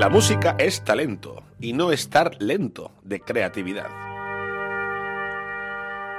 La 0.00 0.08
música 0.08 0.56
es 0.58 0.82
talento 0.82 1.44
y 1.60 1.74
no 1.74 1.92
estar 1.92 2.34
lento 2.40 2.90
de 3.02 3.20
creatividad. 3.20 3.90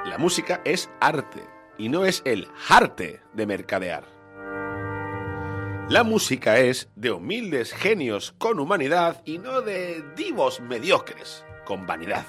La 0.05 0.20
música 0.20 0.62
es 0.66 0.91
arte 0.99 1.44
y 1.80 1.89
no 1.89 2.05
es 2.05 2.22
el 2.23 2.48
arte 2.70 3.22
de 3.34 3.48
mercadear. 3.48 4.03
La 5.89 6.03
música 6.03 6.59
es 6.59 6.89
de 6.95 7.09
humildes 7.09 7.73
genios 7.73 8.36
con 8.38 8.59
humanidad 8.59 9.23
y 9.25 9.39
no 9.39 9.61
de 9.61 10.03
divos 10.16 10.61
mediocres 10.61 11.44
con 11.66 11.88
vanidad. 11.88 12.27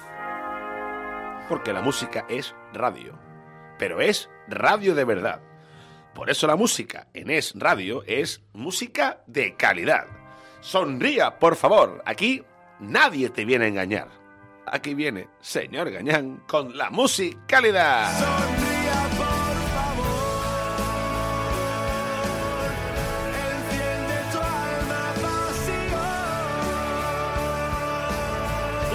Porque 1.49 1.71
la 1.71 1.83
música 1.83 2.25
es 2.29 2.55
radio, 2.73 3.13
pero 3.77 4.01
es 4.01 4.27
radio 4.47 4.95
de 4.95 5.05
verdad. 5.05 5.39
Por 6.15 6.31
eso 6.31 6.47
la 6.47 6.55
música 6.55 7.09
en 7.13 7.29
Es 7.29 7.53
Radio 7.55 8.01
es 8.07 8.41
música 8.53 9.21
de 9.27 9.55
calidad 9.55 10.22
Sonría, 10.63 11.39
por 11.39 11.57
favor. 11.57 12.01
Aquí 12.05 12.41
nadie 12.79 13.29
te 13.29 13.43
viene 13.43 13.65
a 13.65 13.67
engañar. 13.67 14.07
Aquí 14.65 14.93
viene 14.93 15.27
señor 15.41 15.91
Gañán 15.91 16.41
con 16.47 16.77
la 16.77 16.89
musicalidad. 16.89 18.62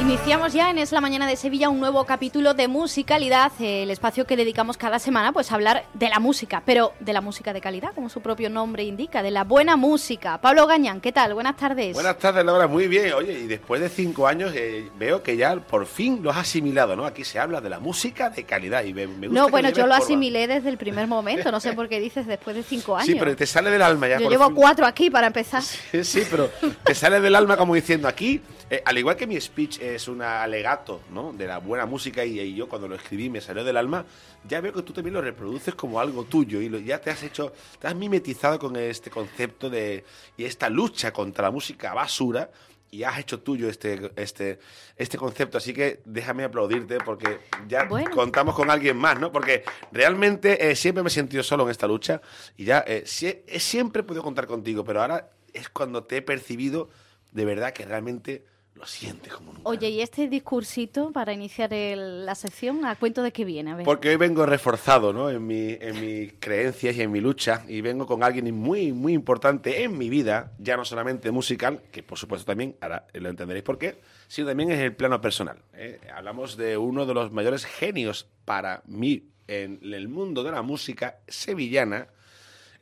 Iniciamos 0.09 0.55
ya 0.55 0.71
en 0.71 0.79
Es 0.79 0.91
la 0.91 1.03
Mañana 1.03 1.27
de 1.27 1.37
Sevilla 1.37 1.69
un 1.69 1.81
nuevo 1.81 2.03
capítulo 2.07 2.55
de 2.55 2.67
Musicalidad, 2.67 3.53
el 3.61 3.91
espacio 3.91 4.27
que 4.27 4.39
dedicamos 4.39 4.79
cada 4.79 4.99
semana 4.99 5.33
pues 5.33 5.53
a 5.53 5.55
hablar 5.55 5.85
de 5.93 6.09
la 6.09 6.19
música, 6.19 6.63
pero 6.65 6.95
de 6.99 7.13
la 7.13 7.21
música 7.21 7.53
de 7.53 7.61
calidad, 7.61 7.91
como 7.95 8.09
su 8.09 8.23
propio 8.23 8.49
nombre 8.49 8.85
indica, 8.85 9.23
de 9.23 9.31
la 9.31 9.45
buena 9.45 9.77
música. 9.77 10.41
Pablo 10.41 10.67
Gañán, 10.67 11.03
¿qué 11.03 11.13
tal? 11.13 11.35
Buenas 11.35 11.59
tardes. 11.59 11.93
Buenas 11.93 12.17
tardes, 12.17 12.43
Laura, 12.43 12.67
muy 12.67 12.89
bien. 12.89 13.13
Oye, 13.13 13.39
y 13.39 13.47
después 13.47 13.83
de 13.83 13.91
cinco 13.91 14.27
años 14.27 14.53
eh, 14.55 14.89
veo 14.99 15.23
que 15.23 15.37
ya 15.37 15.55
por 15.57 15.85
fin 15.85 16.21
lo 16.23 16.31
has 16.31 16.39
asimilado, 16.39 16.97
¿no? 16.97 17.05
Aquí 17.05 17.23
se 17.23 17.39
habla 17.39 17.61
de 17.61 17.69
la 17.69 17.79
música 17.79 18.31
de 18.31 18.45
calidad 18.45 18.85
y 18.85 18.95
me, 18.95 19.05
gusta 19.05 19.29
No, 19.29 19.51
bueno, 19.51 19.69
yo 19.69 19.87
lo 19.87 19.93
asimilé 19.93 20.47
desde 20.47 20.71
el 20.71 20.79
primer 20.79 21.07
momento, 21.07 21.53
no 21.53 21.61
sé 21.61 21.75
por 21.75 21.87
qué 21.87 22.01
dices 22.01 22.27
después 22.27 22.57
de 22.57 22.63
cinco 22.63 22.97
años. 22.97 23.09
Sí, 23.09 23.17
pero 23.19 23.37
te 23.37 23.45
sale 23.45 23.71
del 23.71 23.83
alma 23.83 24.09
ya. 24.09 24.19
Yo 24.19 24.31
llevo 24.31 24.55
cuatro 24.55 24.87
aquí 24.87 25.11
para 25.11 25.27
empezar. 25.27 25.63
Sí, 25.91 26.05
sí, 26.05 26.23
pero 26.31 26.51
te 26.85 26.95
sale 26.95 27.21
del 27.21 27.35
alma 27.35 27.57
como 27.57 27.75
diciendo 27.75 28.09
aquí, 28.09 28.41
eh, 28.71 28.83
al 28.85 28.97
igual 28.99 29.17
que 29.17 29.27
mi 29.27 29.41
speech 29.41 29.79
es 29.99 30.09
una 30.09 30.43
alegría 30.43 30.81
¿no? 31.13 31.33
de 31.33 31.47
la 31.47 31.59
buena 31.59 31.87
música 31.87 32.25
y, 32.25 32.55
yo 32.55 32.69
cuando 32.69 32.89
lo 32.89 32.95
escribí 32.95 33.29
me 33.29 33.41
salió 33.41 33.63
del 33.63 33.77
alma, 33.77 34.05
ya 34.49 34.61
veo 34.61 34.73
que 34.73 34.83
tú 34.83 34.93
también 34.93 35.15
lo 35.15 35.21
reproduces 35.21 35.75
como 35.75 36.01
algo 36.01 36.25
tuyo 36.25 36.61
y 36.61 36.85
ya 36.85 37.01
te 37.01 37.11
has 37.11 37.23
hecho, 37.23 37.53
te 37.79 37.87
has 37.87 37.95
mimetizado 37.95 38.59
con 38.59 38.77
este 38.77 39.11
concepto 39.11 39.69
de 39.69 40.05
y 40.37 40.45
esta 40.45 40.69
lucha 40.69 41.13
contra 41.13 41.45
la 41.45 41.51
música 41.51 41.95
basura 41.95 42.51
y 42.91 43.03
has 43.03 43.19
hecho 43.19 43.41
tuyo 43.41 43.69
este, 43.69 44.11
este, 44.17 44.59
este 44.97 45.19
concepto. 45.19 45.59
Así 45.59 45.75
que 45.75 46.01
déjame 46.05 46.45
aplaudirte 46.45 46.99
porque 46.99 47.41
ya 47.67 47.87
contamos 47.89 48.55
con 48.55 48.71
alguien 48.71 48.97
más, 48.97 49.21
¿no? 49.21 49.31
Porque 49.31 49.65
realmente 49.93 50.71
eh, 50.71 50.77
siempre 50.77 51.03
me 51.03 51.09
he 51.09 51.13
sentido 51.13 51.43
solo 51.43 51.65
en 51.65 51.71
esta 51.71 51.87
lucha 51.87 52.23
y 52.57 52.65
ya 52.65 52.85
eh, 52.87 53.05
siempre 53.07 54.01
he 54.01 54.05
podido 54.05 54.23
contar 54.23 54.47
contigo, 54.47 54.85
pero 54.85 55.03
ahora 55.03 55.31
es 55.53 55.69
cuando 55.69 56.05
te 56.05 56.19
he 56.19 56.23
percibido 56.23 56.89
de 57.33 57.45
verdad 57.45 57.73
que 57.73 57.85
realmente 57.85 58.45
lo 58.79 59.37
como 59.37 59.53
nunca. 59.53 59.69
Oye, 59.69 59.91
¿y 59.91 60.01
este 60.01 60.29
discursito 60.29 61.13
para 61.13 61.33
iniciar 61.33 61.71
la 61.73 62.35
sección, 62.35 62.85
a 62.85 62.97
cuento 62.97 63.23
de 63.23 63.33
qué 63.33 63.45
viene? 63.45 63.85
Porque 63.85 64.11
hoy 64.11 64.17
vengo 64.17 64.47
reforzado 64.47 65.13
¿no? 65.13 65.31
en, 65.31 65.47
mi, 65.47 65.77
en 65.81 66.01
mis 66.01 66.35
creencias 66.39 66.97
y 66.97 67.03
en 67.03 67.11
mi 67.11 67.21
lucha 67.21 67.65
y 67.69 67.81
vengo 67.81 68.07
con 68.07 68.23
alguien 68.23 68.55
muy, 68.55 68.93
muy 68.93 69.13
importante 69.13 69.83
en 69.83 69.99
mi 69.99 70.09
vida, 70.09 70.53
ya 70.59 70.77
no 70.77 70.85
solamente 70.85 71.31
musical, 71.31 71.83
que 71.93 72.03
por 72.03 72.19
supuesto 72.19 72.47
también, 72.47 72.77
ahora 72.81 73.07
lo 73.13 73.29
entenderéis 73.29 73.65
por 73.65 73.79
qué, 73.79 74.01
sino 74.29 74.49
también 74.49 74.71
en 74.71 74.81
el 74.81 74.95
plano 74.95 75.21
personal. 75.21 75.59
¿eh? 75.75 76.01
Hablamos 76.15 76.57
de 76.57 76.77
uno 76.77 77.07
de 77.07 77.15
los 77.15 77.33
mayores 77.33 77.65
genios 77.65 78.29
para 78.45 78.83
mí 78.87 79.25
en 79.49 79.81
el 79.83 80.09
mundo 80.09 80.45
de 80.45 80.53
la 80.53 80.63
música 80.63 81.21
sevillana, 81.27 82.09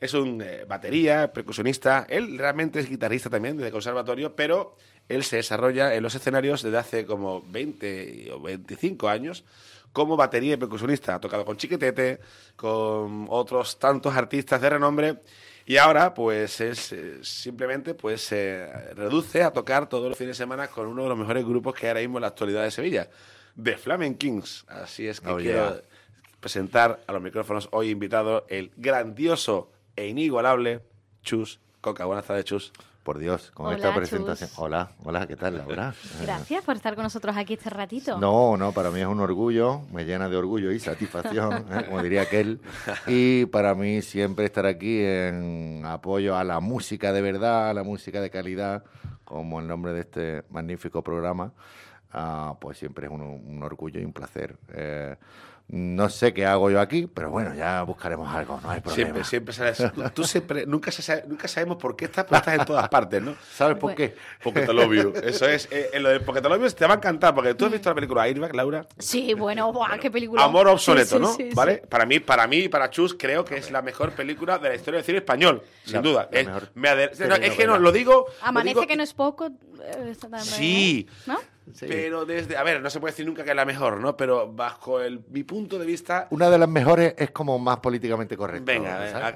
es 0.01 0.15
un 0.15 0.43
eh, 0.43 0.65
batería, 0.69 1.33
percusionista. 1.33 2.07
Él 2.09 2.39
realmente 2.39 2.81
es 2.81 2.89
guitarrista 2.89 3.31
también 3.31 3.57
desde 3.57 3.71
conservatorio, 3.71 4.34
pero 4.34 4.77
él 5.09 5.25
se 5.25 5.37
desarrolla 5.37 5.95
en 5.95 6.03
los 6.03 6.15
escenarios 6.15 6.62
desde 6.62 6.79
hace 6.79 7.07
como 7.07 7.43
20 7.43 8.33
o 8.33 8.41
25 8.41 9.09
años 9.09 9.45
como 9.93 10.17
batería 10.17 10.55
y 10.55 10.57
percusionista. 10.59 11.15
Ha 11.15 11.21
tocado 11.21 11.45
con 11.45 11.57
Chiquetete, 11.57 12.21
con 12.55 13.27
otros 13.31 13.79
tantos 13.79 14.15
artistas 14.15 14.61
de 14.61 14.71
renombre 14.71 15.17
y 15.65 15.79
ahora 15.79 16.13
pues 16.13 16.61
es 16.61 16.93
eh, 16.93 17.19
simplemente 17.23 17.95
pues 17.95 18.21
se 18.21 18.69
reduce 18.95 19.43
a 19.43 19.53
tocar 19.53 19.89
todos 19.89 20.09
los 20.09 20.19
fines 20.19 20.37
de 20.37 20.45
semana 20.45 20.69
con 20.69 20.87
uno 20.87 21.05
de 21.05 21.09
los 21.09 21.19
mejores 21.19 21.45
grupos 21.45 21.75
que 21.75 21.87
hay 21.87 21.89
ahora 21.89 22.01
mismo 22.01 22.19
en 22.19 22.23
la 22.23 22.28
actualidad 22.28 22.63
de 22.63 22.71
Sevilla, 22.71 23.09
The 23.61 23.77
Flamen 23.78 24.17
Kings. 24.17 24.65
Así 24.69 25.09
es 25.09 25.21
que 25.21 25.31
oh, 25.31 25.37
quiero 25.39 25.81
presentar 26.41 27.01
a 27.07 27.13
los 27.13 27.23
micrófonos 27.23 27.69
hoy 27.73 27.91
invitado 27.91 28.45
el 28.49 28.71
grandioso 28.77 29.71
e 29.97 30.09
inigualable 30.09 30.83
Chus 31.23 31.61
Coca. 31.81 32.05
Buenas 32.05 32.27
tardes, 32.27 32.45
Chus 32.45 32.73
por 33.07 33.21
Dios, 33.21 33.53
con 33.53 33.73
esta 33.73 33.95
presentación. 33.95 34.51
Hola, 34.57 34.91
hola, 35.05 35.29
¿qué 35.29 35.37
tal, 35.37 35.59
Laura? 35.59 35.95
Gracias 36.23 36.65
por 36.65 36.75
estar 36.75 36.97
con 36.97 37.05
nosotros 37.05 37.37
aquí 37.37 37.55
este 37.55 37.71
ratito. 37.71 38.19
No, 38.19 38.57
no, 38.57 38.73
para 38.73 38.91
mí 38.91 38.99
es 38.99 39.07
un 39.07 39.21
orgullo, 39.21 39.83
me 39.93 40.05
llena 40.05 40.29
de 40.29 40.37
orgullo 40.37 40.73
y 40.73 40.81
satisfacción, 40.81 41.67
¿eh? 41.73 41.84
como 41.87 42.03
diría 42.03 42.23
aquel. 42.23 42.61
Y 43.07 43.47
para 43.47 43.77
mí 43.77 44.03
siempre 44.03 44.47
estar 44.47 44.67
aquí 44.67 45.01
en 45.01 45.84
apoyo 45.87 46.37
a 46.37 46.43
la 46.43 46.59
música 46.59 47.13
de 47.13 47.23
verdad, 47.23 47.71
a 47.71 47.75
la 47.75 47.84
música 47.84 48.21
de 48.21 48.28
calidad, 48.28 48.83
como 49.25 49.61
el 49.61 49.69
nombre 49.69 49.93
de 49.93 50.01
este 50.01 50.43
magnífico 50.51 51.05
programa, 51.05 51.53
ah, 52.13 52.57
pues 52.61 52.77
siempre 52.77 53.07
es 53.07 53.13
un, 53.13 53.63
orgullo 53.63 54.01
y 54.01 54.05
un 54.05 54.13
placer. 54.13 54.57
Eh, 54.75 55.15
no 55.69 56.09
sé 56.09 56.32
qué 56.32 56.47
hago 56.47 56.71
yo 56.71 56.81
aquí, 56.81 57.09
pero 57.12 57.31
bueno, 57.31 57.53
ya 57.53 57.82
buscaremos 57.82 58.32
algo, 58.32 58.60
no 58.62 58.71
hay 58.71 58.81
problema. 58.81 59.25
Siempre, 59.25 59.53
siempre 59.53 60.10
Tú 60.15 60.22
siempre, 60.22 60.65
nunca, 60.65 60.93
nunca 61.27 61.49
sabemos 61.49 61.77
por 61.78 61.97
qué 61.97 62.04
estás, 62.04 62.25
pero 62.25 62.37
estás 62.37 62.54
en 62.60 62.65
todas 62.65 62.88
partes, 62.88 63.21
¿no? 63.21 63.34
¿Sabes 63.53 63.77
por 63.77 63.94
qué? 63.97 64.15
Porque 64.44 64.60
te 64.60 64.72
lo 64.72 64.88
vio. 64.88 65.12
Eso 65.15 65.49
es, 65.49 65.69
eh, 65.72 65.91
lo 65.99 66.10
de 66.10 66.21
porque 66.21 66.41
te 66.41 66.49
lo 66.49 66.56
vio 66.56 66.71
te 66.71 66.87
va 66.87 66.94
a 66.94 66.97
encantar, 66.99 67.34
porque 67.34 67.54
tú 67.54 67.66
has 67.66 67.72
visto 67.72 67.88
la 67.88 67.97
película 67.97 68.22
Airbag, 68.22 68.54
Laura. 68.54 68.87
Sí, 68.99 69.34
bueno, 69.34 69.72
qué 70.00 70.10
película. 70.10 70.44
Amor 70.44 70.69
obsoleto, 70.69 71.19
¿no? 71.19 71.37
¿Vale? 71.54 71.78
Para 71.78 72.06
mí, 72.06 72.21
para 72.21 72.47
mí, 72.47 72.69
para 72.69 72.88
Chus, 72.88 73.15
creo 73.19 73.44
que 73.44 73.56
es 73.56 73.72
la 73.72 73.83
mejor 73.83 74.13
película 74.13 74.59
de 74.59 74.68
la 74.68 74.74
historia 74.77 74.98
del 74.98 75.04
cine 75.04 75.18
español, 75.18 75.63
sin 75.84 76.01
duda. 76.01 76.28
Es, 76.30 76.47
que 77.57 77.66
no, 77.66 77.78
lo 77.78 77.91
digo. 77.91 78.27
Amanece 78.42 78.86
que 78.86 78.97
no 78.97 79.03
es 79.03 79.15
poco. 79.15 79.47
Eh, 79.83 80.15
sí. 80.42 81.09
¿No? 81.27 81.39
Pero 81.80 82.24
desde, 82.24 82.57
a 82.57 82.63
ver, 82.63 82.80
no 82.80 82.91
se 82.91 83.01
puede 83.01 83.13
decir 83.13 83.27
nunca 83.27 83.42
que 83.42 83.51
es 83.51 83.57
la 83.57 83.65
mejor, 83.65 84.01
¿no? 84.01 84.16
Pero 84.16 84.53
bajo 84.53 85.01
el, 85.01 85.21
mi 85.30 85.42
punto 85.42 85.78
de 85.78 85.86
vista... 85.86 86.28
Una 86.30 86.48
de 86.48 86.59
las 86.59 86.68
mejores 86.68 87.15
es 87.18 87.30
como 87.33 87.59
más 87.59 87.78
políticamente 87.78 88.36
correcta. 88.36 88.72
Venga, 88.72 89.27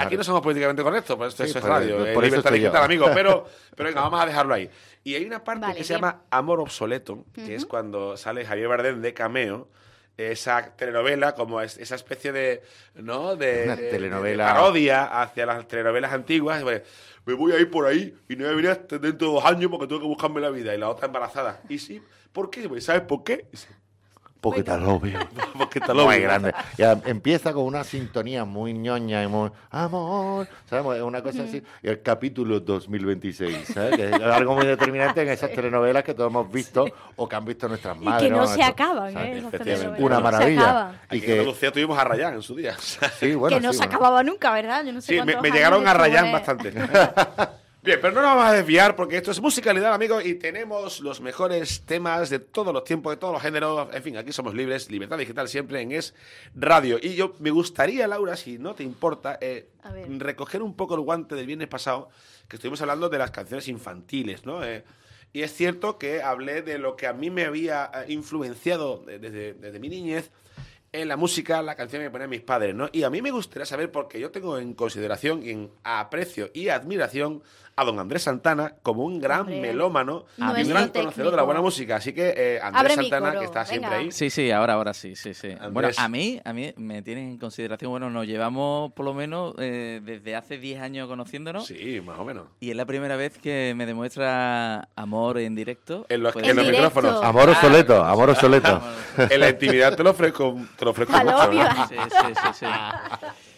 aquí, 0.00 0.16
no 0.16 0.24
somos 0.24 0.40
políticamente 0.40 0.82
correctos, 0.82 1.16
por 1.16 1.28
esto 1.28 1.44
es 1.44 1.54
radio, 1.62 2.12
por, 2.14 2.24
eso 2.24 2.36
estoy 2.36 2.64
amigo, 2.66 3.08
pero, 3.12 3.46
pero 3.76 3.88
venga, 3.88 4.02
vamos 4.02 4.20
a 4.20 4.26
dejarlo 4.26 4.54
ahí. 4.54 4.70
Y 5.02 5.14
hay 5.14 5.24
una 5.24 5.42
parte 5.42 5.74
que 5.74 5.84
se 5.84 5.94
llama 5.94 6.22
Amor 6.30 6.60
Obsoleto, 6.60 7.24
que 7.34 7.54
es 7.54 7.66
cuando 7.66 8.16
sale 8.16 8.44
Javier 8.44 8.68
Bardem 8.68 9.00
de 9.00 9.12
cameo, 9.12 9.68
esa 10.16 10.76
telenovela 10.76 11.34
como 11.34 11.60
esa 11.60 11.94
especie 11.94 12.32
de 12.32 12.62
no 12.94 13.36
de, 13.36 13.88
telenovela 13.90 14.52
parodia 14.52 15.22
hacia 15.22 15.46
las 15.46 15.66
telenovelas 15.66 16.12
antiguas 16.12 16.62
pues, 16.62 16.82
me 17.26 17.34
voy 17.34 17.52
a 17.52 17.60
ir 17.60 17.70
por 17.70 17.86
ahí 17.86 18.14
y 18.28 18.36
no 18.36 18.44
voy 18.44 18.52
a 18.52 18.56
venir 18.56 18.70
hasta 18.70 18.98
dentro 18.98 19.28
de 19.28 19.34
dos 19.34 19.44
años 19.44 19.70
porque 19.70 19.86
tengo 19.86 20.00
que 20.00 20.06
buscarme 20.06 20.40
la 20.40 20.50
vida 20.50 20.74
y 20.74 20.78
la 20.78 20.88
otra 20.88 21.06
embarazada 21.06 21.62
y 21.68 21.78
sí 21.78 22.02
¿por 22.32 22.50
qué? 22.50 22.68
¿sabes 22.80 23.02
por 23.02 23.24
qué? 23.24 23.46
Lo 24.42 25.00
veo. 25.00 25.18
Porque 25.58 25.80
te 25.80 25.94
lo 25.94 26.06
Muy 26.06 26.18
grande. 26.20 26.52
Ya 26.76 26.98
empieza 27.04 27.52
con 27.52 27.64
una 27.64 27.84
sintonía 27.84 28.44
muy 28.44 28.72
ñoña 28.72 29.22
y 29.22 29.26
muy 29.28 29.50
amor, 29.70 30.48
¿sabes? 30.68 30.98
Es 30.98 31.02
una 31.02 31.22
cosa 31.22 31.42
así. 31.42 31.62
Y 31.82 31.88
el 31.88 32.02
capítulo 32.02 32.60
2026, 32.60 33.66
¿sabes? 33.74 33.96
Que 33.96 34.06
es 34.10 34.22
algo 34.22 34.54
muy 34.54 34.66
determinante 34.66 35.22
en 35.22 35.28
esas 35.28 35.50
telenovelas 35.52 36.02
que 36.02 36.14
todos 36.14 36.30
hemos 36.30 36.50
visto 36.50 36.86
o 37.16 37.28
que 37.28 37.36
han 37.36 37.44
visto 37.44 37.68
nuestras 37.68 37.96
Y 38.00 38.04
madres. 38.04 38.28
que 38.28 38.30
no 38.30 38.42
¿no? 38.42 38.46
se 38.46 38.62
acaban, 38.62 39.12
¿sabes? 39.12 39.44
¿eh? 39.60 39.90
Una 39.98 40.20
maravilla. 40.20 40.92
Y 41.10 41.16
en 41.18 41.20
que, 41.24 41.32
Andalucía 41.32 41.72
tuvimos 41.72 41.98
a 41.98 42.04
Rayán 42.04 42.34
en 42.34 42.42
su 42.42 42.54
día. 42.54 42.74
sí, 42.78 43.34
bueno, 43.34 43.56
que 43.56 43.62
no 43.62 43.72
sí, 43.72 43.78
se 43.78 43.84
bueno. 43.84 43.96
acababa 43.96 44.22
nunca, 44.22 44.52
¿verdad? 44.52 44.84
Yo 44.84 44.92
no 44.92 45.00
sé 45.00 45.14
Sí, 45.14 45.22
me, 45.24 45.40
me 45.40 45.50
llegaron 45.50 45.86
a 45.86 45.92
en- 45.92 46.32
bastante. 46.32 46.72
Bien, 47.82 47.98
pero 47.98 48.12
no 48.12 48.20
nos 48.20 48.36
vamos 48.36 48.44
a 48.44 48.52
desviar 48.52 48.94
porque 48.94 49.16
esto 49.16 49.30
es 49.30 49.40
musicalidad, 49.40 49.94
amigos, 49.94 50.22
y 50.26 50.34
tenemos 50.34 51.00
los 51.00 51.22
mejores 51.22 51.80
temas 51.86 52.28
de 52.28 52.38
todos 52.38 52.74
los 52.74 52.84
tiempos, 52.84 53.12
de 53.12 53.16
todos 53.16 53.32
los 53.32 53.40
géneros. 53.40 53.88
En 53.94 54.02
fin, 54.02 54.18
aquí 54.18 54.32
somos 54.32 54.54
libres, 54.54 54.90
libertad 54.90 55.16
digital 55.16 55.48
siempre 55.48 55.80
en 55.80 55.92
Es 55.92 56.14
Radio. 56.54 56.98
Y 57.00 57.14
yo 57.14 57.34
me 57.38 57.50
gustaría, 57.50 58.06
Laura, 58.06 58.36
si 58.36 58.58
no 58.58 58.74
te 58.74 58.82
importa, 58.82 59.38
eh, 59.40 59.70
recoger 60.18 60.62
un 60.62 60.74
poco 60.76 60.94
el 60.94 61.00
guante 61.00 61.34
del 61.34 61.46
viernes 61.46 61.68
pasado, 61.68 62.10
que 62.48 62.56
estuvimos 62.56 62.82
hablando 62.82 63.08
de 63.08 63.16
las 63.16 63.30
canciones 63.30 63.66
infantiles, 63.66 64.44
¿no? 64.44 64.62
Eh, 64.62 64.84
y 65.32 65.40
es 65.40 65.54
cierto 65.54 65.96
que 65.96 66.20
hablé 66.22 66.60
de 66.60 66.76
lo 66.76 66.96
que 66.96 67.06
a 67.06 67.14
mí 67.14 67.30
me 67.30 67.46
había 67.46 67.90
eh, 67.94 68.12
influenciado 68.12 68.98
de- 69.06 69.18
desde, 69.18 69.54
desde 69.54 69.78
mi 69.78 69.88
niñez 69.88 70.30
en 70.92 71.06
la 71.06 71.16
música, 71.16 71.62
la 71.62 71.76
canción 71.76 72.00
que 72.00 72.08
me 72.08 72.10
ponían 72.10 72.28
mis 72.30 72.40
padres, 72.40 72.74
¿no? 72.74 72.90
Y 72.92 73.04
a 73.04 73.10
mí 73.10 73.22
me 73.22 73.30
gustaría 73.30 73.64
saber, 73.64 73.90
porque 73.92 74.18
yo 74.20 74.32
tengo 74.32 74.58
en 74.58 74.74
consideración, 74.74 75.44
en 75.46 75.70
aprecio 75.84 76.50
y 76.52 76.68
admiración 76.68 77.42
a 77.80 77.84
don 77.84 77.98
Andrés 77.98 78.22
Santana 78.22 78.74
como 78.82 79.04
un 79.04 79.18
gran 79.20 79.40
Hombre. 79.40 79.60
melómano 79.60 80.26
y 80.36 80.42
un 80.42 80.68
gran 80.68 80.88
conocedor 80.90 81.30
de 81.30 81.36
la 81.36 81.42
buena 81.44 81.60
música. 81.62 81.96
Así 81.96 82.12
que 82.12 82.34
eh, 82.36 82.60
Andrés 82.62 82.92
Abre 82.98 83.08
Santana, 83.08 83.38
que 83.38 83.44
está 83.46 83.64
siempre 83.64 83.90
venga. 83.90 84.02
ahí. 84.04 84.12
Sí, 84.12 84.28
sí, 84.30 84.50
ahora, 84.50 84.74
ahora 84.74 84.92
sí, 84.94 85.16
sí, 85.16 85.32
sí. 85.34 85.48
Andrés. 85.52 85.72
Bueno, 85.72 85.88
a 85.96 86.08
mí, 86.08 86.40
a 86.44 86.52
mí 86.52 86.72
me 86.76 87.02
tienen 87.02 87.30
en 87.30 87.38
consideración, 87.38 87.90
bueno, 87.90 88.10
nos 88.10 88.26
llevamos 88.26 88.92
por 88.92 89.04
lo 89.06 89.14
menos 89.14 89.54
eh, 89.58 90.00
desde 90.04 90.36
hace 90.36 90.58
10 90.58 90.80
años 90.82 91.08
conociéndonos. 91.08 91.66
Sí, 91.66 92.00
más 92.04 92.18
o 92.18 92.24
menos. 92.24 92.44
Y 92.60 92.70
es 92.70 92.76
la 92.76 92.84
primera 92.86 93.16
vez 93.16 93.38
que 93.38 93.72
me 93.76 93.86
demuestra 93.86 94.88
amor 94.96 95.38
en 95.38 95.54
directo. 95.54 96.04
En 96.08 96.22
los, 96.22 96.32
Pues- 96.34 96.46
en 96.48 96.56
los 96.56 96.64
En 96.66 96.72
directo. 96.72 96.90
micrófonos. 96.94 97.24
Amor 97.24 97.48
Ah, 97.48 97.52
obsoleto, 97.52 98.04
amor 98.04 98.30
obsoleto. 98.30 98.80
En 99.16 99.40
la 99.40 99.48
intimidad 99.48 99.96
te 99.96 100.02
lo 100.04 100.10
ofrezco, 100.10 100.54
te 100.76 100.84
lo 100.84 100.90
ofrezco 100.90 101.12
mucho. 101.16 101.36
obvio. 101.48 101.64
¿no? 101.64 101.88
Sí, 101.88 101.94
sí, 102.10 102.34
sí, 102.34 102.48
sí. 102.60 102.66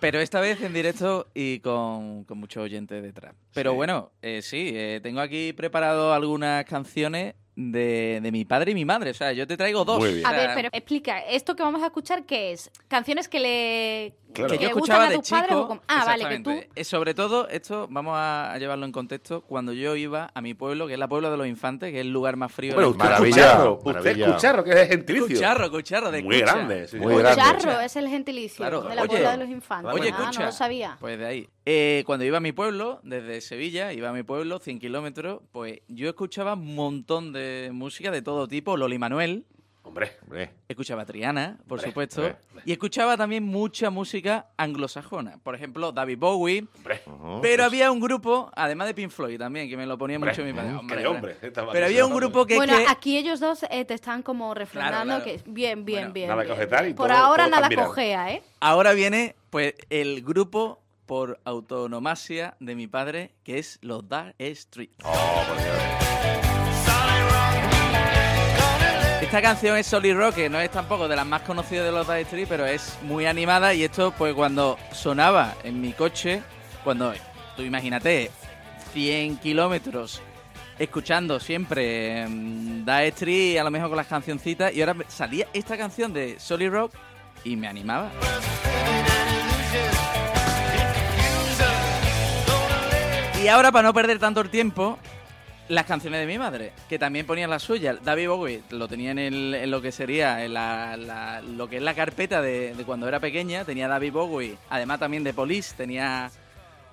Pero 0.00 0.18
esta 0.20 0.40
vez 0.40 0.60
en 0.62 0.72
directo 0.72 1.28
y 1.34 1.60
con, 1.60 2.24
con 2.24 2.38
muchos 2.38 2.62
oyentes 2.62 3.02
detrás. 3.02 3.34
Pero 3.54 3.70
Sí. 3.72 3.76
bueno, 3.76 4.10
eh, 4.22 4.40
sí, 4.42 4.70
eh, 4.74 5.00
tengo 5.02 5.20
aquí 5.20 5.52
preparado 5.52 6.12
algunas 6.14 6.64
canciones 6.64 7.34
de, 7.56 8.20
de 8.22 8.32
mi 8.32 8.44
padre 8.46 8.70
y 8.72 8.74
mi 8.74 8.84
madre. 8.86 9.10
O 9.10 9.14
sea, 9.14 9.32
yo 9.32 9.46
te 9.46 9.56
traigo 9.56 9.84
dos. 9.84 9.98
Muy 9.98 10.14
bien. 10.14 10.26
A 10.26 10.30
O 10.30 10.32
sea, 10.34 10.46
ver, 10.46 10.50
pero 10.54 10.68
explica, 10.72 11.18
¿esto 11.20 11.54
que 11.54 11.62
vamos 11.62 11.82
a 11.82 11.86
escuchar 11.86 12.24
qué 12.24 12.52
es? 12.52 12.70
¿Canciones 12.88 13.28
que 13.28 13.40
le, 13.40 14.14
Claro. 14.32 14.50
que 14.50 14.58
yo 14.58 14.68
escuchaba 14.68 15.08
de 15.08 15.18
tus 15.18 15.30
padres? 15.30 15.48
chico. 15.50 15.80
Ah, 15.88 16.04
vale, 16.06 16.28
que 16.28 16.38
tú... 16.40 16.84
Sobre 16.84 17.14
todo, 17.14 17.48
esto 17.48 17.86
vamos 17.90 18.14
a, 18.16 18.56
llevarlo 18.58 18.86
en 18.86 18.92
contexto, 18.92 19.42
cuando 19.42 19.72
yo 19.72 19.96
iba 19.96 20.30
a 20.34 20.40
mi 20.40 20.54
pueblo, 20.54 20.86
que 20.86 20.94
es 20.94 20.98
la 20.98 21.08
Pueblo 21.08 21.30
de 21.30 21.36
los 21.36 21.46
Infantes, 21.46 21.90
que 21.90 22.00
es 22.00 22.06
el 22.06 22.12
lugar 22.12 22.36
más 22.36 22.52
frío. 22.52 22.74
Bueno, 22.74 22.88
del 22.88 22.96
usted 22.96 23.04
Maravilla, 23.04 23.42
escucharro, 23.46 23.74
usted 23.74 23.92
maravilla. 23.92 24.26
escucharro, 24.26 24.64
que 24.64 24.82
es 24.82 24.88
gentilicio. 24.88 25.26
Cucharro, 25.28 25.70
cucharro, 25.70 26.10
de 26.10 26.22
Muy 26.22 26.38
grande. 26.40 26.88
sí, 26.88 26.96
Muy 26.98 27.16
grande. 27.16 27.42
Charro 27.42 27.80
es 27.80 27.96
el 27.96 28.08
gentilicio 28.08 28.56
Claro. 28.58 28.82
de 28.82 28.94
la 28.94 29.02
Oye, 29.02 29.08
Puebla 29.10 29.30
de 29.32 29.36
los 29.38 29.48
Infantes. 29.48 29.92
Oye, 29.94 30.14
ah, 30.14 30.30
no 30.38 30.46
lo 30.46 30.52
sabía. 30.52 30.96
Pues 31.00 31.18
de 31.18 31.26
ahí. 31.26 31.48
Eh, 31.66 32.02
cuando 32.06 32.24
iba 32.24 32.38
a 32.38 32.40
mi 32.40 32.52
pueblo, 32.52 33.00
desde 33.02 33.40
Sevilla, 33.40 33.92
iba 33.92 34.08
a 34.08 34.12
mi 34.12 34.22
pueblo, 34.22 34.58
100 34.58 34.78
kilómetros, 34.78 35.40
pues 35.52 35.80
yo 35.88 36.08
escuchaba 36.08 36.54
un 36.54 36.74
montón 36.74 37.32
de 37.32 37.70
música 37.72 38.10
de 38.10 38.22
todo 38.22 38.48
tipo. 38.48 38.76
Loli 38.76 38.98
Manuel, 38.98 39.44
Hombre, 39.90 40.12
Hombre, 40.22 40.50
escuchaba 40.68 41.04
Triana, 41.04 41.58
por 41.66 41.78
Hombre, 41.78 41.90
supuesto, 41.90 42.20
hombre, 42.22 42.36
y 42.64 42.70
escuchaba 42.70 43.16
también 43.16 43.42
mucha 43.42 43.90
música 43.90 44.46
anglosajona. 44.56 45.38
Por 45.42 45.56
ejemplo, 45.56 45.90
David 45.90 46.16
Bowie. 46.18 46.66
Pero 47.42 47.64
había 47.64 47.90
un 47.90 47.98
grupo, 47.98 48.52
además 48.54 48.86
de 48.86 48.94
Pink 48.94 49.10
Floyd 49.10 49.36
también, 49.36 49.68
que 49.68 49.76
me 49.76 49.86
lo 49.86 49.98
ponía 49.98 50.16
Hombre, 50.16 50.30
mucho 50.30 50.44
mi 50.44 50.52
padre. 50.52 51.06
hombre, 51.08 51.36
Pero 51.40 51.86
había 51.86 52.06
un 52.06 52.14
grupo 52.14 52.46
que... 52.46 52.54
bueno, 52.54 52.76
que- 52.76 52.86
aquí 52.88 53.18
ellos 53.18 53.40
dos 53.40 53.64
eh, 53.68 53.84
te 53.84 53.94
están 53.94 54.22
como 54.22 54.54
refrendando 54.54 55.04
Claro, 55.16 55.24
claro. 55.24 55.42
que 55.44 55.50
bien, 55.50 55.84
bien, 55.84 56.12
Bueno, 56.12 56.12
bien. 56.14 56.28
nada 56.70 56.88
y 56.88 56.94
Por 56.94 57.08
todo- 57.08 57.16
ahora 57.18 57.48
todo 57.48 57.60
nada 57.60 57.68
cojea, 57.84 58.32
¿eh? 58.32 58.42
Ahora 58.60 58.92
viene, 58.92 59.34
pues, 59.50 59.74
el 59.90 60.22
grupo 60.22 60.80
por 61.06 61.40
autonomasia 61.44 62.54
de 62.60 62.76
mi 62.76 62.86
padre, 62.86 63.32
que 63.42 63.58
es 63.58 63.80
los 63.82 64.08
Dark 64.08 64.36
Street. 64.38 64.90
Oh, 65.02 65.42
por 65.48 65.56
Dios. 65.56 65.99
Esta 69.30 69.42
canción 69.42 69.76
es 69.76 69.86
Solid 69.86 70.16
Rock, 70.16 70.34
que 70.34 70.48
no 70.48 70.58
es 70.58 70.72
tampoco 70.72 71.06
de 71.06 71.14
las 71.14 71.24
más 71.24 71.42
conocidas 71.42 71.84
de 71.84 71.92
los 71.92 72.04
Dire 72.04 72.22
Street, 72.22 72.46
pero 72.48 72.66
es 72.66 72.98
muy 73.02 73.26
animada 73.26 73.72
y 73.72 73.84
esto, 73.84 74.12
pues 74.18 74.34
cuando 74.34 74.76
sonaba 74.90 75.54
en 75.62 75.80
mi 75.80 75.92
coche, 75.92 76.42
cuando, 76.82 77.14
tú 77.54 77.62
imagínate, 77.62 78.32
100 78.92 79.36
kilómetros 79.36 80.20
escuchando 80.80 81.38
siempre 81.38 82.26
mm, 82.26 82.84
Dire 82.84 83.06
Street, 83.06 83.58
a 83.58 83.62
lo 83.62 83.70
mejor 83.70 83.90
con 83.90 83.98
las 83.98 84.08
cancioncitas, 84.08 84.74
y 84.74 84.80
ahora 84.82 84.96
salía 85.06 85.46
esta 85.52 85.78
canción 85.78 86.12
de 86.12 86.40
Solid 86.40 86.70
Rock 86.70 86.94
y 87.44 87.54
me 87.54 87.68
animaba. 87.68 88.10
Y 93.40 93.46
ahora, 93.46 93.70
para 93.70 93.86
no 93.86 93.94
perder 93.94 94.18
tanto 94.18 94.40
el 94.40 94.50
tiempo, 94.50 94.98
las 95.70 95.86
canciones 95.86 96.20
de 96.20 96.26
mi 96.26 96.36
madre, 96.36 96.72
que 96.88 96.98
también 96.98 97.24
ponían 97.26 97.48
las 97.48 97.62
suyas. 97.62 97.96
David 98.04 98.28
Bowie 98.28 98.62
lo 98.70 98.88
tenía 98.88 99.12
en, 99.12 99.18
el- 99.20 99.54
en 99.54 99.70
lo 99.70 99.80
que 99.80 99.92
sería 99.92 100.46
lo 101.42 101.68
que 101.68 101.76
es 101.76 101.82
la 101.82 101.94
carpeta 101.94 102.42
de, 102.42 102.74
de 102.74 102.84
cuando 102.84 103.06
era 103.08 103.20
pequeña. 103.20 103.64
Tenía 103.64 103.86
David 103.88 104.12
Bowie, 104.12 104.58
además 104.68 104.98
también 104.98 105.22
de 105.24 105.32
Police, 105.32 105.74
tenía 105.76 106.30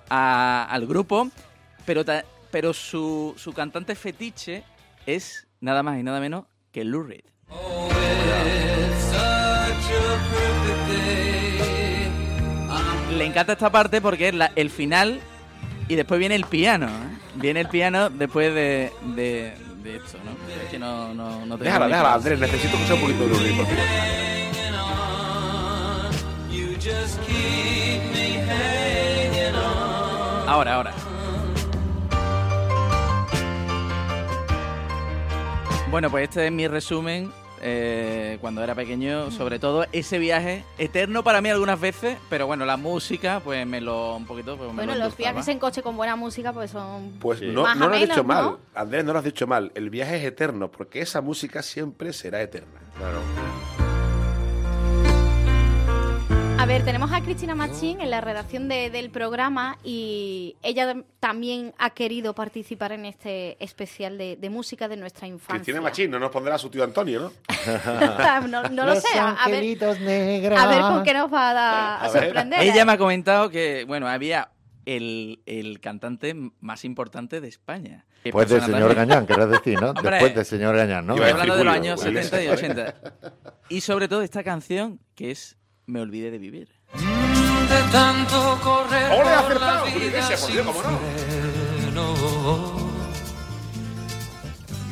a- 0.08 0.64
al 0.70 0.86
grupo, 0.86 1.28
pero, 1.84 2.04
ta- 2.04 2.24
pero 2.50 2.72
su, 2.72 3.34
su 3.36 3.52
cantante 3.52 3.94
fetiche 3.96 4.62
es 5.06 5.46
nada 5.60 5.82
más 5.82 5.98
y 5.98 6.02
nada 6.04 6.20
menos 6.20 6.44
que 6.70 6.84
Lou 6.84 7.02
Reed. 7.02 7.24
Le 13.16 13.24
encanta 13.24 13.52
esta 13.54 13.70
parte 13.70 14.00
porque 14.00 14.28
es 14.28 14.34
el 14.54 14.70
final 14.70 15.20
y 15.88 15.94
después 15.94 16.20
viene 16.20 16.34
el 16.34 16.44
piano. 16.44 16.86
¿eh? 16.86 17.18
Viene 17.34 17.60
el 17.60 17.68
piano 17.68 18.10
después 18.10 18.54
de, 18.54 18.92
de, 19.14 19.54
de 19.82 19.96
esto, 19.96 20.18
¿no? 20.24 20.32
Es 20.62 20.70
que 20.70 20.78
no, 20.78 21.14
no, 21.14 21.46
no 21.46 21.56
Déjala, 21.56 21.88
déjala. 21.88 22.14
Andrés. 22.14 22.38
Necesito 22.38 22.76
escuchar 22.76 22.94
un 22.96 23.00
poquito 23.00 23.24
de 23.24 23.52
por 23.54 23.66
favor. 23.66 23.84
Ahora, 30.46 30.74
ahora. 30.74 30.94
Bueno, 35.90 36.10
pues 36.10 36.24
este 36.24 36.46
es 36.46 36.52
mi 36.52 36.66
resumen 36.68 37.32
eh, 37.62 38.38
cuando 38.40 38.62
era 38.62 38.74
pequeño, 38.74 39.30
sobre 39.30 39.58
todo 39.58 39.86
ese 39.92 40.18
viaje 40.18 40.64
eterno 40.78 41.22
para 41.22 41.40
mí 41.40 41.48
algunas 41.48 41.80
veces, 41.80 42.18
pero 42.28 42.46
bueno, 42.46 42.64
la 42.64 42.76
música 42.76 43.40
pues 43.44 43.66
me 43.66 43.80
lo 43.80 44.16
un 44.16 44.26
poquito 44.26 44.56
pues, 44.56 44.68
me 44.70 44.76
Bueno, 44.76 44.94
lo 44.94 45.04
los 45.04 45.16
viajes 45.16 45.48
en 45.48 45.58
coche 45.58 45.82
con 45.82 45.96
buena 45.96 46.16
música 46.16 46.52
pues 46.52 46.70
son... 46.70 47.12
Pues 47.20 47.38
Sí. 47.38 47.46
no, 47.46 47.62
Más 47.62 47.76
no 47.76 47.88
lo 47.88 47.94
has 47.94 48.00
dicho 48.00 48.24
mal. 48.24 48.56
Andrés, 48.74 49.04
no 49.04 49.12
lo 49.12 49.18
has 49.20 49.24
dicho 49.24 49.46
mal. 49.46 49.70
El 49.74 49.90
viaje 49.90 50.16
es 50.16 50.24
eterno, 50.24 50.70
porque 50.70 51.00
esa 51.00 51.20
música 51.20 51.62
siempre 51.62 52.12
será 52.12 52.42
eterna. 52.42 52.80
Claro. 52.96 53.20
A 56.60 56.66
ver, 56.66 56.84
tenemos 56.84 57.12
a 57.12 57.20
Cristina 57.22 57.54
Machín 57.54 58.00
en 58.00 58.10
la 58.10 58.20
redacción 58.20 58.68
de- 58.68 58.90
del 58.90 59.10
programa 59.10 59.78
y 59.84 60.56
ella 60.62 60.96
también 61.20 61.72
ha 61.78 61.90
querido 61.90 62.34
participar 62.34 62.90
en 62.92 63.04
este 63.06 63.56
especial 63.64 64.18
de, 64.18 64.36
de 64.36 64.50
música 64.50 64.88
de 64.88 64.96
nuestra 64.96 65.28
infancia. 65.28 65.54
Cristina 65.54 65.80
Machín, 65.80 66.10
no 66.10 66.18
nos 66.18 66.30
pondrá 66.30 66.56
a 66.56 66.58
su 66.58 66.68
tío 66.68 66.82
Antonio, 66.82 67.20
¿no? 67.20 67.32
no 68.48 68.62
no 68.70 68.86
lo 68.86 68.94
Los 68.94 69.02
sé, 69.04 69.18
a, 69.18 69.30
a 69.34 69.48
ver, 69.48 69.62
negros. 70.00 70.58
a 70.60 70.66
ver 70.66 70.80
con 70.80 71.04
qué 71.04 71.14
nos 71.14 71.32
va 71.32 71.50
a, 71.50 71.54
dar- 71.54 71.74
a 71.74 72.04
A 72.04 72.10
ver. 72.10 72.24
sorprender. 72.24 72.60
Ella 72.60 72.84
me 72.84 72.92
ha 72.92 72.98
comentado 72.98 73.50
que, 73.50 73.84
bueno, 73.86 74.08
había 74.08 74.50
el, 74.84 75.40
el 75.46 75.78
cantante 75.80 76.34
más 76.60 76.84
importante 76.84 77.40
de 77.40 77.48
España. 77.48 78.04
Después 78.24 78.48
del 78.48 78.62
señor 78.62 78.94
Gañán, 78.96 79.26
querés 79.26 79.48
decir, 79.48 79.80
¿no? 79.80 79.90
Hombre. 79.96 80.10
Después 80.10 80.34
del 80.34 80.44
señor 80.44 80.76
Gañán, 80.76 81.06
¿no? 81.06 81.12
Hablando 81.14 81.56
de 81.56 81.64
los 81.64 81.74
años 81.74 82.02
Julio 82.02 82.20
70 82.22 82.42
y 82.42 82.46
Iglesias. 82.46 82.94
80. 83.00 83.14
Y 83.68 83.80
sobre 83.80 84.08
todo 84.08 84.22
esta 84.22 84.42
canción 84.42 84.98
que 85.14 85.30
es 85.30 85.56
Me 85.88 86.00
olvidé 86.02 86.30
de 86.30 86.36
vivir. 86.38 86.68
de 86.92 87.82
tanto 87.90 88.58
correr 88.62 89.10
¡Ole, 89.10 89.18
por 89.18 89.26
la 89.26 89.38
acertado! 89.40 89.80
Julio 89.86 89.98
vida 89.98 90.06
Iglesias, 90.06 90.40
por 90.42 90.52
Dios, 90.52 90.66
sin 90.66 90.74
cómo 90.74 90.82
no. 91.94 92.88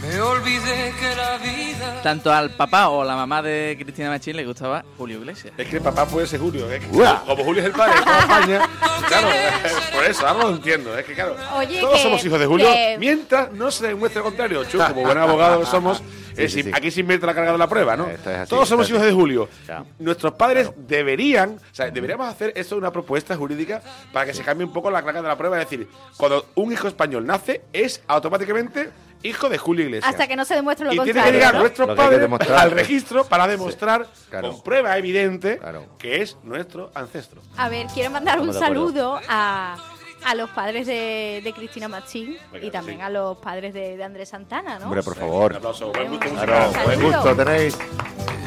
Me 0.02 0.20
olvidé 0.20 0.94
que 0.98 1.14
la 1.16 1.36
vida 1.36 2.00
Tanto 2.02 2.32
al 2.32 2.50
papá 2.50 2.88
o 2.88 3.02
a 3.02 3.04
la 3.04 3.14
mamá 3.16 3.42
de 3.42 3.76
Cristina 3.78 4.08
Machín 4.08 4.36
le 4.36 4.46
gustaba 4.46 4.84
Julio 4.96 5.18
Iglesias. 5.18 5.52
Es 5.58 5.68
que 5.68 5.76
el 5.76 5.82
papá 5.82 6.06
puede 6.06 6.26
ser 6.26 6.40
Julio. 6.40 6.70
es 6.70 6.80
que 6.80 6.86
como 6.88 7.44
Julio 7.44 7.60
es 7.60 7.66
el 7.66 7.72
padre 7.72 7.94
de 7.98 8.02
toda 8.02 8.18
España, 8.20 8.68
claro, 9.08 9.28
por 9.94 10.04
eso, 10.04 10.26
ahora 10.26 10.44
lo 10.44 10.50
entiendo. 10.56 10.96
Es 10.96 11.04
que, 11.04 11.12
claro, 11.14 11.36
Oye, 11.56 11.78
todos 11.80 11.96
que- 11.96 12.02
somos 12.04 12.24
hijos 12.24 12.40
de 12.40 12.46
Julio, 12.46 12.72
que- 12.72 12.96
mientras 12.98 13.52
no 13.52 13.70
se 13.70 13.88
demuestre 13.88 14.20
lo 14.20 14.24
contrario. 14.24 14.64
Chu, 14.64 14.78
como 14.88 15.02
buen 15.02 15.18
abogado 15.18 15.60
que 15.60 15.66
somos, 15.66 16.02
Es 16.38 16.54
decir, 16.54 16.72
aquí 16.74 16.90
se 16.90 17.00
invierte 17.00 17.26
la 17.26 17.34
carga 17.34 17.52
de 17.52 17.58
la 17.58 17.68
prueba, 17.68 17.96
¿no? 17.96 18.06
Esto 18.08 18.30
es 18.30 18.36
así, 18.38 18.50
Todos 18.50 18.68
somos 18.68 18.88
hijos 18.90 19.02
de 19.02 19.12
Julio. 19.12 19.48
Ya. 19.66 19.84
Nuestros 19.98 20.32
padres 20.34 20.70
deberían, 20.76 21.56
o 21.56 21.74
sea, 21.74 21.90
deberíamos 21.90 22.28
hacer 22.28 22.52
esto 22.56 22.76
una 22.76 22.90
propuesta 22.92 23.36
jurídica 23.36 23.80
para 24.12 24.26
que 24.26 24.34
se 24.34 24.42
cambie 24.42 24.66
un 24.66 24.72
poco 24.72 24.90
la 24.90 25.02
carga 25.02 25.22
de 25.22 25.28
la 25.28 25.36
prueba. 25.38 25.60
Es 25.60 25.68
decir, 25.70 25.88
cuando 26.16 26.46
un 26.54 26.72
hijo 26.72 26.88
español 26.88 27.26
nace, 27.26 27.62
es 27.72 28.02
automáticamente 28.06 28.90
hijo 29.22 29.48
de 29.48 29.58
Julio 29.58 29.84
Iglesias. 29.86 30.08
Hasta 30.12 30.28
que 30.28 30.36
no 30.36 30.44
se 30.44 30.54
demuestre 30.54 30.86
lo 30.86 30.92
y 30.92 30.96
tiene 30.96 31.06
que 31.06 31.12
contrario. 31.14 31.38
llegar 31.38 31.54
¿no? 31.54 31.60
nuestros 31.60 31.88
Lo 31.88 31.94
que 31.94 32.00
hay 32.00 32.04
que 32.06 32.10
padres 32.10 32.20
demostrar 32.20 32.58
al 32.60 32.68
es- 32.68 32.74
registro 32.74 33.24
para 33.24 33.46
demostrar 33.48 34.06
claro. 34.30 34.50
con 34.52 34.62
prueba 34.62 34.96
evidente 34.98 35.58
Claro. 35.58 35.86
que 35.98 36.22
es 36.22 36.36
nuestro 36.44 36.90
ancestro. 36.94 37.40
A 37.56 37.68
ver, 37.68 37.86
quiero 37.92 38.10
mandar 38.10 38.40
un 38.40 38.52
saludo 38.52 39.18
a, 39.28 39.76
a 40.24 40.34
los 40.34 40.50
padres 40.50 40.86
de, 40.86 41.40
de 41.44 41.52
Cristina 41.52 41.88
Machín 41.88 42.36
Venga, 42.52 42.66
y 42.66 42.70
también 42.70 42.98
sí. 42.98 43.02
a 43.04 43.10
los 43.10 43.36
padres 43.38 43.72
de, 43.74 43.96
de 43.96 44.04
Andrés 44.04 44.28
Santana, 44.30 44.78
¿no? 44.78 44.86
Hombre, 44.86 45.02
por 45.02 45.12
Un 45.14 45.18
favor. 45.20 45.56
aplauso. 45.56 45.92
Buen 45.92 46.08
gusto 46.10 46.28
Claro. 46.30 46.72
buen 46.84 47.02
gusto 47.02 47.36
tenéis. 47.36 47.78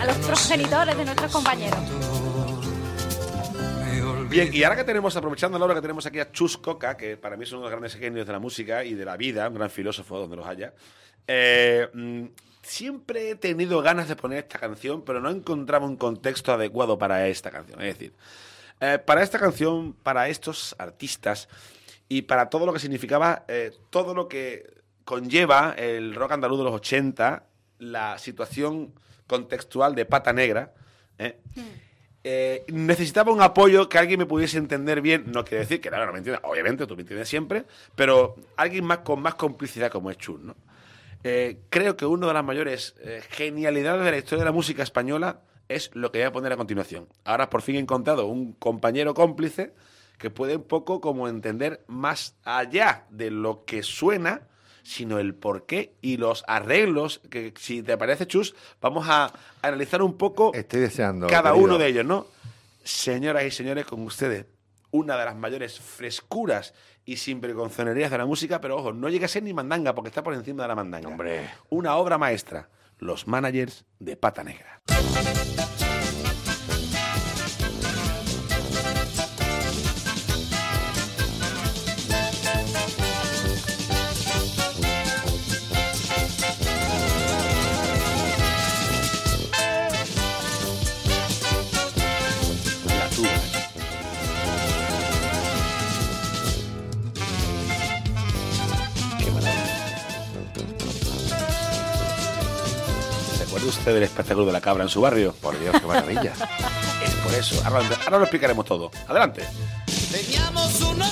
A 0.02 0.06
los 0.06 0.18
progenitores 0.18 0.98
de 0.98 1.06
nuestros 1.06 1.32
compañeros. 1.32 1.80
Bien, 4.30 4.50
y 4.54 4.64
ahora 4.64 4.76
que 4.76 4.84
tenemos, 4.84 5.16
aprovechando 5.16 5.58
la 5.58 5.66
hora 5.66 5.74
que 5.76 5.82
tenemos 5.82 6.06
aquí 6.06 6.20
a 6.20 6.32
Chus 6.32 6.58
Coca, 6.58 6.96
que 6.96 7.18
para 7.18 7.36
mí 7.36 7.44
es 7.46 7.52
uno 7.52 7.62
de 7.62 7.64
los 7.66 7.72
grandes 7.72 7.96
genios 7.96 8.28
de 8.28 8.34
la 8.34 8.40
música 8.40 8.84
y 8.84 8.94
de 8.94 9.04
la 9.04 9.18
vida, 9.18 9.48
un 9.50 9.56
gran 9.56 9.72
filósofo 9.72 10.20
donde 10.20 10.36
los 10.36 10.46
haya, 10.46 10.74
eh, 11.28 11.88
mm, 11.92 12.26
siempre 12.62 13.32
he 13.32 13.36
tenido 13.36 13.82
ganas 13.82 14.08
de 14.08 14.16
poner 14.16 14.40
esta 14.40 14.60
canción, 14.60 15.02
pero 15.04 15.20
no 15.20 15.32
encontraba 15.32 15.88
un 15.88 15.98
contexto 15.98 16.54
adecuado 16.54 16.98
para 17.00 17.28
esta 17.28 17.50
canción. 17.50 17.82
Es 17.82 17.98
decir, 17.98 18.14
eh, 18.82 19.00
para 19.00 19.24
esta 19.24 19.40
canción, 19.40 19.94
para 19.94 20.30
estos 20.30 20.76
artistas 20.78 21.50
y 22.08 22.24
para 22.24 22.50
todo 22.50 22.66
lo 22.66 22.74
que 22.74 22.80
significaba, 22.80 23.46
eh, 23.48 23.72
todo 23.90 24.14
lo 24.14 24.28
que 24.28 24.82
conlleva 25.06 25.74
el 25.78 26.16
rock 26.16 26.34
andaluz 26.34 26.60
de 26.60 26.64
los 26.66 26.74
80, 26.74 27.44
la 27.80 28.18
situación 28.18 28.94
contextual 29.28 29.96
de 29.96 30.06
Pata 30.06 30.34
Negra, 30.34 30.74
¿eh? 31.18 31.40
Eh, 32.24 32.66
necesitaba 32.68 33.32
un 33.32 33.42
apoyo 33.42 33.88
que 33.88 33.98
alguien 33.98 34.20
me 34.20 34.26
pudiese 34.26 34.58
entender 34.58 35.02
bien. 35.02 35.32
No 35.32 35.46
quiere 35.46 35.64
decir 35.64 35.80
que 35.80 35.90
no, 35.90 36.06
no 36.06 36.12
me 36.12 36.18
entienda. 36.18 36.42
Obviamente, 36.44 36.86
tú 36.86 36.96
me 36.96 37.02
entiendes 37.02 37.30
siempre. 37.30 37.64
Pero 37.96 38.36
alguien 38.58 38.86
más 38.86 39.00
con 39.00 39.22
más 39.22 39.36
complicidad 39.36 39.90
como 39.92 40.12
es 40.12 40.18
Chus, 40.18 40.40
¿no? 40.40 40.56
Eh, 41.24 41.60
creo 41.70 41.98
que 41.98 42.06
una 42.06 42.28
de 42.28 42.34
las 42.34 42.46
mayores 42.46 42.96
eh, 43.02 43.22
genialidades 43.30 44.06
de 44.06 44.12
la 44.12 44.18
historia 44.18 44.40
de 44.44 44.50
la 44.50 44.54
música 44.54 44.84
española 44.84 45.42
es 45.70 45.92
lo 45.94 46.12
que 46.12 46.20
voy 46.20 46.26
a 46.28 46.32
poner 46.32 46.52
a 46.52 46.58
continuación. 46.58 47.08
Ahora 47.24 47.50
por 47.50 47.62
fin 47.62 47.76
he 47.76 47.80
encontrado 47.80 48.26
un 48.26 48.54
compañero 48.54 49.14
cómplice 49.14 49.74
que 50.18 50.30
puede 50.30 50.58
un 50.58 50.64
poco 50.64 51.00
como 51.00 51.30
entender 51.30 51.84
más 51.88 52.36
allá 52.44 53.06
de 53.10 53.32
lo 53.32 53.64
que 53.64 53.84
suena, 53.84 54.42
sino 54.84 55.20
el 55.20 55.34
porqué 55.36 55.94
y 56.02 56.18
los 56.18 56.44
arreglos 56.48 57.22
que, 57.30 57.54
si 57.58 57.84
te 57.84 57.98
parece, 57.98 58.28
Chus, 58.28 58.54
vamos 58.82 59.06
a 59.08 59.32
analizar 59.62 60.02
un 60.02 60.18
poco 60.18 60.52
Estoy 60.54 60.82
deseando. 60.82 61.28
cada 61.28 61.52
querido. 61.52 61.66
uno 61.66 61.78
de 61.78 61.88
ellos, 61.88 62.06
¿no? 62.06 62.26
Señoras 62.84 63.44
y 63.46 63.52
señores, 63.52 63.86
con 63.86 64.02
ustedes, 64.02 64.46
una 64.92 65.16
de 65.16 65.26
las 65.26 65.36
mayores 65.36 65.80
frescuras 65.80 66.74
y 67.06 67.18
sin 67.18 67.40
preconcenerías 67.40 68.10
de 68.12 68.18
la 68.18 68.26
música, 68.26 68.60
pero 68.60 68.78
ojo, 68.78 68.92
no 68.94 69.10
llega 69.10 69.26
a 69.26 69.30
ser 69.30 69.44
ni 69.44 69.54
mandanga, 69.54 69.94
porque 69.96 70.10
está 70.10 70.24
por 70.24 70.34
encima 70.34 70.64
de 70.64 70.68
la 70.70 70.76
mandanga. 70.76 71.08
Hombre. 71.08 71.50
Una 71.70 71.96
obra 71.96 72.18
maestra, 72.18 72.68
Los 73.00 73.28
Managers 73.28 73.86
de 74.00 74.18
Pata 74.18 74.44
Negra. 74.44 74.82
¿Recuerda 103.90 103.94
usted 103.94 103.94
del 103.96 104.04
espectáculo 104.04 104.46
de 104.46 104.52
la 104.52 104.62
cabra 104.62 104.84
en 104.84 104.90
su 104.90 105.02
barrio? 105.02 105.34
Por 105.42 105.60
Dios, 105.60 105.76
qué 105.80 105.88
maravilla. 105.88 106.34
Es 107.04 107.14
por 107.24 107.34
eso. 107.34 107.60
Ahora, 107.66 107.80
ahora 108.06 108.18
lo 108.20 108.24
explicaremos 108.24 108.64
todo. 108.66 108.92
Adelante. 109.08 109.44
Teníamos 110.12 110.80
unos 110.82 111.12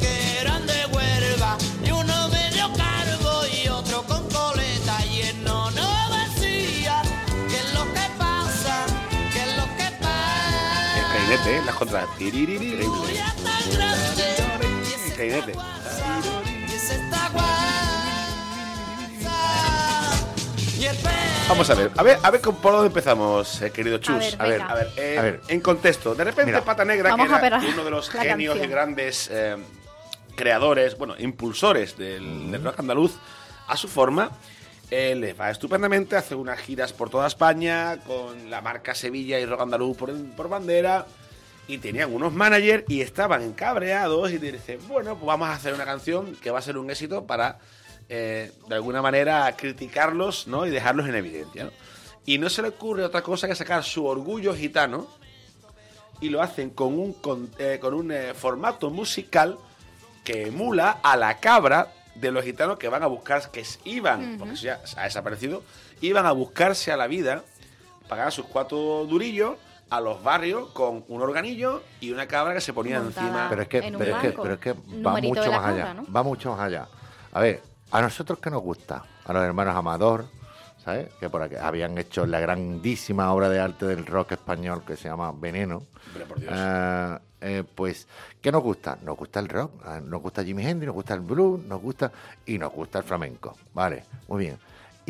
que 0.00 0.40
eran 0.40 0.66
de 0.66 0.86
Huelva 0.86 1.56
y 1.84 1.90
uno 1.92 2.28
medio 2.28 2.72
cargo 2.72 3.42
y 3.46 3.68
otro 3.68 4.02
con 4.04 4.28
coleta 4.30 5.06
y 5.06 5.20
él 5.20 5.44
no 5.44 5.70
nos 5.70 6.10
decía 6.40 7.02
qué 7.48 7.56
es 7.58 7.74
lo 7.74 7.84
que 7.92 8.08
pasa, 8.18 8.86
qué 9.32 9.42
es 9.42 9.56
lo 9.56 9.64
que 9.76 9.86
El 9.86 9.94
pasa. 10.00 11.12
clarinete, 11.12 11.56
¿eh? 11.56 11.62
Las 11.66 11.74
contras. 11.76 12.08
Increíble. 12.18 12.84
El 15.06 15.12
clarinete. 15.14 15.52
Vamos 21.50 21.68
a 21.68 21.74
ver, 21.74 21.90
a 21.96 22.02
ver, 22.04 22.18
a 22.22 22.30
ver 22.30 22.40
con- 22.40 22.54
por 22.56 22.72
dónde 22.72 22.86
empezamos, 22.86 23.60
eh, 23.60 23.72
querido 23.72 23.98
Chus. 23.98 24.14
ver, 24.18 24.36
a 24.38 24.44
ver, 24.46 24.58
venga. 24.60 24.72
a 24.72 24.74
ver, 24.76 24.90
eh, 24.96 25.18
A 25.18 25.22
ver. 25.22 25.40
en 25.48 25.60
contexto. 25.60 26.14
De 26.14 26.22
repente, 26.22 26.52
Mira. 26.52 26.64
Pata 26.64 26.84
Negra, 26.84 27.14
que 27.16 27.22
era 27.22 27.58
uno 27.58 27.84
de 27.84 27.90
los 27.90 28.08
genios 28.08 28.56
y 28.56 28.66
grandes 28.68 29.28
eh, 29.32 29.56
creadores, 30.36 30.96
bueno, 30.96 31.16
impulsores 31.18 31.98
del, 31.98 32.52
del 32.52 32.62
rock 32.62 32.78
andaluz, 32.78 33.16
a 33.66 33.76
su 33.76 33.88
forma, 33.88 34.30
eh, 34.92 35.16
les 35.16 35.38
va 35.38 35.50
estupendamente, 35.50 36.14
hace 36.16 36.36
unas 36.36 36.60
giras 36.60 36.92
por 36.92 37.10
toda 37.10 37.26
España, 37.26 37.98
con 38.06 38.48
la 38.48 38.60
marca 38.60 38.94
Sevilla 38.94 39.40
y 39.40 39.44
rock 39.44 39.62
andaluz 39.62 39.96
por, 39.96 40.14
por 40.36 40.48
bandera. 40.48 41.06
Y 41.66 41.78
tenían 41.78 42.14
unos 42.14 42.32
managers 42.32 42.84
y 42.88 43.00
estaban 43.00 43.42
encabreados 43.42 44.30
y 44.30 44.38
dicen, 44.38 44.78
bueno, 44.88 45.14
pues 45.16 45.26
vamos 45.26 45.48
a 45.48 45.52
hacer 45.54 45.74
una 45.74 45.84
canción 45.84 46.36
que 46.36 46.50
va 46.52 46.60
a 46.60 46.62
ser 46.62 46.78
un 46.78 46.90
éxito 46.90 47.24
para, 47.26 47.58
eh, 48.12 48.50
de 48.66 48.74
alguna 48.74 49.00
manera, 49.00 49.54
criticarlos 49.56 50.48
¿no? 50.48 50.66
y 50.66 50.70
dejarlos 50.70 51.08
en 51.08 51.14
evidencia. 51.14 51.64
¿no? 51.64 51.70
Y 52.26 52.38
no 52.38 52.50
se 52.50 52.60
le 52.60 52.68
ocurre 52.68 53.04
otra 53.04 53.22
cosa 53.22 53.46
que 53.46 53.54
sacar 53.54 53.84
su 53.84 54.04
orgullo 54.04 54.52
gitano 54.52 55.06
y 56.20 56.28
lo 56.28 56.42
hacen 56.42 56.70
con 56.70 56.98
un, 56.98 57.12
con, 57.12 57.48
eh, 57.58 57.78
con 57.80 57.94
un 57.94 58.10
eh, 58.10 58.34
formato 58.34 58.90
musical 58.90 59.58
que 60.24 60.48
emula 60.48 60.98
a 61.04 61.16
la 61.16 61.38
cabra 61.38 61.92
de 62.16 62.32
los 62.32 62.44
gitanos 62.44 62.78
que 62.80 62.88
van 62.88 63.04
a 63.04 63.06
buscar, 63.06 63.48
que 63.52 63.64
iban, 63.84 64.38
porque 64.38 64.54
eso 64.54 64.64
ya 64.64 64.80
ha 64.96 65.04
desaparecido, 65.04 65.62
iban 66.00 66.26
a 66.26 66.32
buscarse 66.32 66.90
a 66.90 66.96
la 66.96 67.06
vida, 67.06 67.44
pagar 68.08 68.32
sus 68.32 68.46
cuatro 68.46 69.06
durillos 69.06 69.54
a 69.88 70.00
los 70.00 70.20
barrios 70.24 70.70
con 70.70 71.04
un 71.06 71.22
organillo 71.22 71.84
y 72.00 72.10
una 72.10 72.26
cabra 72.26 72.54
que 72.54 72.60
se 72.60 72.72
ponía 72.72 73.00
Montada. 73.00 73.26
encima. 73.26 73.46
Pero 73.48 73.62
es 73.62 73.68
que, 73.68 73.78
En 73.78 73.94
un 73.94 73.98
pero 74.00 74.16
es 74.16 74.22
que, 74.22 74.32
pero 74.32 74.54
es 74.54 74.60
que 74.60 74.72
va 75.00 75.20
mucho 75.20 75.52
más 75.52 75.64
allá. 75.64 75.96
Va 76.14 76.22
mucho 76.24 76.50
más 76.50 76.60
allá. 76.60 76.88
A 77.32 77.40
ver, 77.40 77.69
a 77.90 78.02
nosotros 78.02 78.38
que 78.38 78.50
nos 78.50 78.62
gusta, 78.62 79.04
a 79.24 79.32
los 79.32 79.42
hermanos 79.42 79.74
Amador, 79.76 80.26
¿sabes? 80.84 81.08
Que 81.18 81.28
por 81.28 81.42
aquí 81.42 81.56
habían 81.56 81.96
hecho 81.98 82.26
la 82.26 82.40
grandísima 82.40 83.32
obra 83.32 83.48
de 83.48 83.60
arte 83.60 83.86
del 83.86 84.06
rock 84.06 84.32
español 84.32 84.82
que 84.86 84.96
se 84.96 85.08
llama 85.08 85.32
Veneno. 85.32 85.82
Hombre, 86.08 86.26
por 86.26 86.40
Dios. 86.40 86.52
Eh, 86.54 87.18
eh, 87.42 87.64
pues, 87.74 88.06
¿qué 88.40 88.52
nos 88.52 88.62
gusta? 88.62 88.98
Nos 89.02 89.16
gusta 89.16 89.40
el 89.40 89.48
rock, 89.48 89.72
eh, 89.86 90.00
nos 90.02 90.20
gusta 90.22 90.44
Jimi 90.44 90.64
Hendrix, 90.66 90.86
nos 90.86 90.94
gusta 90.94 91.14
el 91.14 91.20
blues, 91.20 91.64
nos 91.64 91.80
gusta 91.80 92.12
y 92.46 92.58
nos 92.58 92.72
gusta 92.72 92.98
el 92.98 93.04
flamenco. 93.04 93.56
Vale, 93.74 94.04
muy 94.28 94.44
bien. 94.44 94.58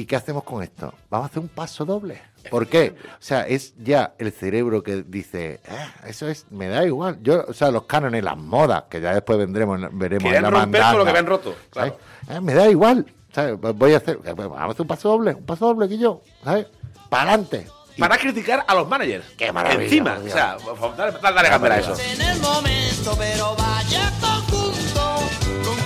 ¿Y 0.01 0.07
qué 0.07 0.17
hacemos 0.17 0.45
con 0.45 0.63
esto? 0.63 0.95
Vamos 1.11 1.27
a 1.27 1.31
hacer 1.31 1.41
un 1.43 1.49
paso 1.49 1.85
doble. 1.85 2.23
¿Por 2.51 2.67
qué? 2.69 2.95
O 3.05 3.17
sea, 3.23 3.47
es 3.47 3.75
ya 3.77 4.15
el 4.19 4.33
cerebro 4.33 4.83
que 4.83 5.03
dice, 5.07 5.61
"Eh, 5.63 5.87
eso 6.07 6.27
es, 6.27 6.47
me 6.51 6.69
da 6.69 6.87
igual. 6.87 7.19
Yo, 7.21 7.45
o 7.47 7.53
sea, 7.53 7.71
los 7.71 7.85
cánones, 7.85 8.25
las 8.25 8.39
modas, 8.39 8.85
que 8.89 8.99
ya 8.99 9.13
después 9.13 9.39
vendremos, 9.39 9.79
veremos 9.93 10.33
en 10.33 10.43
la 10.43 10.49
romper 10.49 10.81
con 10.85 10.99
lo 11.01 11.05
que 11.05 11.11
habían 11.11 11.27
roto, 11.27 11.55
claro. 11.69 11.99
Eh, 12.31 12.41
me 12.41 12.55
da 12.55 12.67
igual. 12.71 13.05
¿sabes? 13.31 13.61
Voy 13.61 13.93
a 13.93 13.99
hacer, 13.99 14.19
eh, 14.25 14.33
vamos 14.35 14.59
a 14.59 14.65
hacer 14.65 14.81
un 14.81 14.89
paso 14.89 15.09
doble, 15.11 15.35
un 15.35 15.45
paso 15.45 15.67
doble 15.67 15.87
que 15.87 15.99
yo, 15.99 16.23
¿sabes? 16.43 16.67
Para 17.11 17.35
adelante. 17.35 17.67
Y- 17.95 18.01
Para 18.01 18.17
criticar 18.17 18.65
a 18.67 18.75
los 18.75 18.89
managers. 18.89 19.27
Qué 19.37 19.53
maravilla, 19.53 19.85
Encima. 19.85 20.19
O 20.19 20.29
sea, 20.29 20.57
dale, 20.97 21.13
dale, 21.21 21.49
dale 21.51 21.75
a 21.75 21.79
eso. 21.79 21.95
en 21.95 22.21
el 22.23 22.41
momento, 22.41 23.15
pero 23.19 23.55
vaya 23.55 24.11
conjunto 24.19 25.19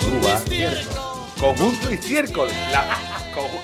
Tuba, 0.00 0.34
estiércol. 0.36 0.94
Conjunto 1.40 1.90
y 1.90 1.94
estiércol. 1.94 2.48
La- 2.70 2.96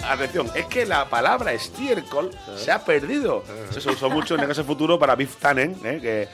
atención, 0.02 0.50
es 0.54 0.66
que 0.66 0.84
la 0.86 1.08
palabra 1.08 1.52
estiércol 1.52 2.30
se 2.56 2.70
ha 2.72 2.84
perdido. 2.84 3.44
Eso 3.70 3.80
se 3.80 3.90
usó 3.90 4.10
mucho 4.10 4.34
en 4.34 4.42
el 4.42 4.54
futuro 4.64 4.98
para 4.98 5.14
Biff 5.16 5.36
Tannen, 5.36 5.76
¿eh? 5.84 5.98
que 6.00 6.28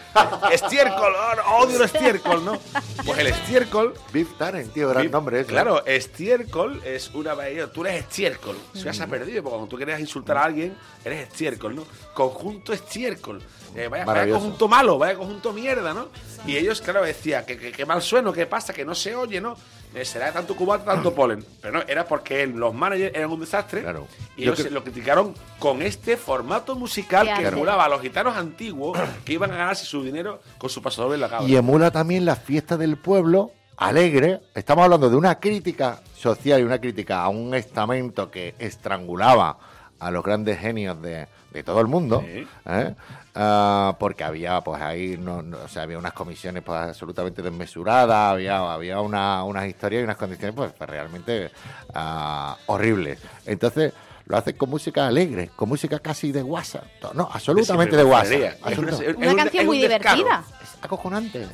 estiércol, 0.53 1.13
oh, 1.15 1.63
odio 1.65 1.77
el 1.77 1.83
estiércol, 1.83 2.45
¿no? 2.45 2.59
Pues 3.05 3.19
el 3.19 3.27
estiércol 3.29 3.95
Biff 4.13 4.37
Tannen, 4.39 4.69
tío, 4.71 4.89
gran 4.89 5.05
Biff- 5.07 5.11
nombre 5.13 5.41
ese. 5.41 5.49
Claro, 5.51 5.85
estiércol 5.87 6.81
es 6.85 7.11
una 7.15 7.35
bahía. 7.35 7.71
Tú 7.71 7.85
eres 7.85 8.01
estiércol. 8.01 8.57
Se 8.75 8.89
ha 8.89 9.07
perdido, 9.07 9.43
porque 9.43 9.55
cuando 9.57 9.69
tú 9.69 9.77
quieres 9.77 10.01
insultar 10.01 10.39
a 10.39 10.45
alguien, 10.45 10.77
eres 11.05 11.29
estiércol, 11.29 11.77
¿no? 11.77 11.85
Conjunto 12.15 12.73
estiércol. 12.73 13.43
Eh, 13.77 13.89
vaya, 13.89 14.05
vaya 14.05 14.33
conjunto 14.33 14.69
malo, 14.69 14.99
vaya 14.99 15.17
conjunto 15.17 15.53
mierda, 15.53 15.93
¿no? 15.93 16.09
Y 16.47 16.57
ellos, 16.57 16.81
claro, 16.81 17.03
decían 17.03 17.45
que, 17.45 17.59
que, 17.59 17.73
que 17.73 17.85
mal 17.87 18.01
sueno, 18.01 18.33
¿qué 18.33 18.47
pasa? 18.47 18.73
Que 18.73 18.85
no 18.85 18.95
se 18.95 19.15
oye, 19.15 19.41
¿no? 19.41 19.57
eh, 19.95 20.05
será 20.05 20.33
tanto 20.33 20.55
cubata, 20.57 20.85
tanto 20.85 21.15
polen. 21.15 21.45
Pero 21.61 21.79
no, 21.79 21.85
era 21.87 22.07
porque 22.07 22.43
él- 22.43 22.53
los 22.53 22.75
managers 22.75 23.15
eran 23.15 23.31
un 23.31 23.41
desastre. 23.41 23.83
Claro. 23.83 24.07
Y 24.37 24.43
ellos 24.43 24.71
lo 24.71 24.83
criticaron 24.83 25.35
con 25.59 25.83
este 25.83 26.17
formato 26.17 26.75
musical 26.75 27.27
¿Qué 27.37 27.43
que 27.43 27.49
emulaba 27.49 27.85
a 27.85 27.89
los 27.89 28.01
gitanos 28.01 28.37
antiguos 28.37 28.99
que 29.25 29.33
iban 29.35 29.51
a 29.53 29.57
ganarse 29.57 29.85
su 29.87 30.03
dinero 30.03 30.41
con 30.59 30.69
su 30.71 30.83
pasador 30.83 31.15
en 31.15 31.21
la 31.21 31.29
cabra. 31.29 31.47
Y 31.49 31.57
emula 31.57 31.91
también 31.91 32.25
la 32.25 32.37
fiesta 32.37 32.77
del 32.77 32.97
pueblo 32.99 33.53
alegre. 33.77 34.41
Estamos 34.55 34.85
hablando 34.85 35.11
de 35.11 35.17
una 35.17 35.39
crítica 35.39 36.01
social 36.15 36.61
y 36.61 36.65
una 36.65 36.79
crítica 36.81 37.23
a 37.23 37.29
un 37.29 37.55
estamento 37.55 38.31
que 38.31 38.55
estrangulaba 38.59 39.59
a 39.99 40.11
los 40.11 40.23
grandes 40.23 40.59
genios 40.59 41.01
de, 41.01 41.27
de 41.53 41.63
todo 41.63 41.81
el 41.81 41.87
mundo. 41.87 42.23
Sí. 42.27 42.47
¿eh? 42.67 42.95
Ah, 43.39 43.95
porque 44.01 44.25
había, 44.25 44.63
pues 44.63 44.81
ahí, 44.81 45.19
no, 45.19 45.43
no- 45.43 45.59
o 45.59 45.69
sea, 45.69 45.83
había 45.83 45.99
unas 45.99 46.15
comisiones 46.15 46.63
pues, 46.63 46.79
absolutamente 46.79 47.43
desmesuradas, 47.43 48.33
había, 48.33 48.59
había 48.73 49.01
una- 49.01 49.45
unas 49.45 49.67
historias 49.67 50.01
y 50.01 50.05
unas 50.05 50.17
condiciones 50.17 50.55
pues, 50.57 50.73
pues, 50.77 50.89
realmente 50.89 51.51
ah, 51.93 52.57
horribles. 52.65 53.19
Entonces, 53.45 53.93
lo 54.25 54.39
hacen 54.39 54.57
con 54.57 54.71
música 54.71 55.07
alegre, 55.07 55.51
con 55.55 55.69
música 55.69 55.99
casi 55.99 56.33
de 56.33 56.43
WhatsApp. 56.43 56.85
No, 57.15 57.29
absolutamente 57.31 57.95
de 57.97 58.05
WhatsApp. 58.05 58.33
Es 58.33 58.57
una, 58.79 58.91
Absoluta- 58.93 59.05
es 59.05 59.17
Una 59.17 59.31
un- 59.31 59.37
canción 59.37 59.61
es 59.61 59.67
muy 59.67 59.77
un 59.77 59.83
divertida. 59.83 60.45
Es 60.63 60.79
acojonante. 60.83 61.47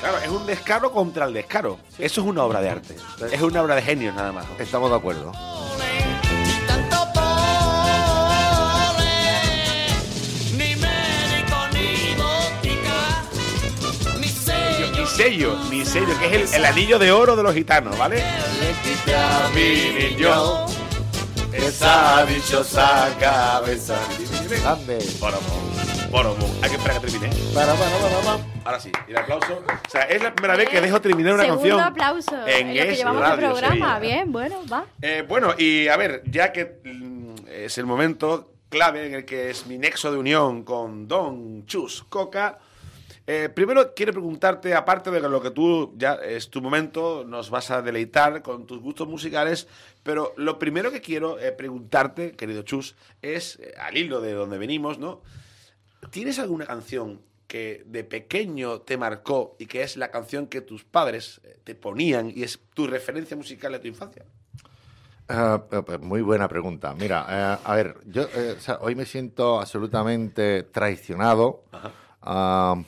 Claro, 0.00 0.18
es 0.18 0.28
un 0.28 0.46
descaro 0.46 0.90
contra 0.92 1.26
el 1.26 1.32
descaro. 1.34 1.78
Eso 1.98 2.20
es 2.22 2.26
una 2.26 2.42
obra 2.42 2.60
de 2.60 2.70
arte. 2.70 2.96
Es 3.30 3.40
una 3.40 3.62
obra 3.62 3.76
de 3.76 3.82
genios 3.82 4.14
nada 4.16 4.32
más. 4.32 4.46
Estamos 4.58 4.90
de 4.90 4.96
acuerdo. 4.96 5.32
Sello. 15.22 15.54
Ni 15.70 15.84
sello, 15.84 16.18
que 16.18 16.26
es 16.26 16.54
el, 16.54 16.60
el 16.60 16.64
anillo 16.64 16.98
de 16.98 17.12
oro 17.12 17.36
de 17.36 17.42
los 17.42 17.54
gitanos, 17.54 17.96
¿vale? 17.98 18.16
Le 18.16 19.54
mi 19.54 20.14
niño. 20.14 20.66
Esa 21.52 22.24
dichosa 22.24 23.14
cabeza. 23.18 23.98
Grande. 24.48 24.98
Boromón, 25.18 26.10
Boromón. 26.10 26.50
Hay 26.62 26.70
que 26.70 26.76
esperar 26.76 27.00
que 27.00 27.08
termine. 27.08 27.28
Para, 27.52 27.74
para, 27.74 27.90
para, 27.90 28.18
para. 28.20 28.38
Ahora 28.64 28.80
sí, 28.80 28.90
y 29.06 29.10
el 29.10 29.16
aplauso. 29.18 29.62
O 29.86 29.90
sea, 29.90 30.02
es 30.02 30.22
la 30.22 30.34
primera 30.34 30.56
vez 30.56 30.68
que 30.70 30.80
dejo 30.80 31.00
terminar 31.00 31.34
una 31.34 31.42
Segundo 31.44 31.62
canción. 31.62 31.80
aplauso 31.80 32.46
en 32.46 32.68
lo 32.68 32.72
que 32.72 32.90
Es 32.92 32.98
llevamos 32.98 33.22
Radio 33.22 33.36
de 33.36 33.46
programa. 33.52 33.74
Sevilla. 33.74 33.98
Bien, 33.98 34.32
bueno, 34.32 34.62
va. 34.72 34.86
Eh, 35.02 35.24
bueno, 35.28 35.54
y 35.58 35.88
a 35.88 35.96
ver, 35.98 36.22
ya 36.30 36.50
que 36.52 36.80
mm, 36.84 37.34
es 37.48 37.76
el 37.78 37.84
momento 37.86 38.52
clave 38.70 39.06
en 39.06 39.14
el 39.16 39.24
que 39.26 39.50
es 39.50 39.66
mi 39.66 39.76
nexo 39.76 40.10
de 40.12 40.16
unión 40.18 40.62
con 40.62 41.06
Don 41.08 41.66
Chus 41.66 42.04
Coca, 42.08 42.58
eh, 43.26 43.48
primero 43.48 43.94
quiero 43.94 44.12
preguntarte, 44.12 44.74
aparte 44.74 45.10
de 45.10 45.20
lo 45.20 45.40
que 45.40 45.50
tú 45.50 45.94
ya 45.96 46.14
es 46.14 46.50
tu 46.50 46.60
momento, 46.60 47.24
nos 47.24 47.50
vas 47.50 47.70
a 47.70 47.82
deleitar 47.82 48.42
con 48.42 48.66
tus 48.66 48.80
gustos 48.80 49.06
musicales, 49.06 49.68
pero 50.02 50.32
lo 50.36 50.58
primero 50.58 50.90
que 50.90 51.00
quiero 51.00 51.38
eh, 51.38 51.52
preguntarte, 51.52 52.32
querido 52.32 52.62
Chus, 52.62 52.96
es, 53.22 53.58
eh, 53.60 53.74
al 53.78 53.96
hilo 53.96 54.20
de 54.20 54.32
donde 54.32 54.58
venimos, 54.58 54.98
¿no? 54.98 55.20
¿Tienes 56.10 56.38
alguna 56.38 56.66
canción 56.66 57.20
que 57.46 57.82
de 57.86 58.04
pequeño 58.04 58.80
te 58.80 58.96
marcó 58.96 59.56
y 59.58 59.66
que 59.66 59.82
es 59.82 59.96
la 59.96 60.10
canción 60.10 60.46
que 60.46 60.60
tus 60.60 60.84
padres 60.84 61.40
te 61.64 61.74
ponían 61.74 62.32
y 62.34 62.44
es 62.44 62.58
tu 62.74 62.86
referencia 62.86 63.36
musical 63.36 63.72
de 63.72 63.78
tu 63.80 63.88
infancia? 63.88 64.24
Ah, 65.28 65.62
pues 65.68 66.00
muy 66.00 66.22
buena 66.22 66.48
pregunta. 66.48 66.94
Mira, 66.94 67.56
a 67.56 67.74
ver, 67.74 67.96
yo 68.06 68.22
o 68.24 68.60
sea, 68.60 68.78
hoy 68.80 68.94
me 68.94 69.04
siento 69.04 69.60
absolutamente 69.60 70.62
traicionado, 70.64 71.64
ah, 72.22 72.82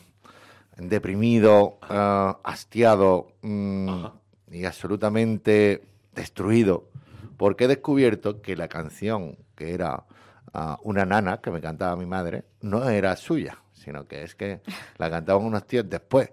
deprimido, 0.76 1.78
ah, 1.82 2.38
hastiado 2.44 3.32
mm, 3.42 4.04
y 4.50 4.64
absolutamente 4.64 5.82
destruido, 6.14 6.88
porque 7.36 7.64
he 7.64 7.68
descubierto 7.68 8.40
que 8.40 8.56
la 8.56 8.68
canción 8.68 9.36
que 9.54 9.74
era 9.74 10.04
ah, 10.52 10.78
una 10.82 11.04
nana 11.04 11.38
que 11.38 11.50
me 11.50 11.60
cantaba 11.60 11.96
mi 11.96 12.06
madre 12.06 12.44
no 12.60 12.88
era 12.88 13.16
suya, 13.16 13.58
sino 13.82 14.06
que 14.06 14.22
es 14.22 14.34
que 14.34 14.60
la 14.98 15.10
cantaban 15.10 15.44
unos 15.44 15.66
tíos 15.66 15.88
después. 15.88 16.30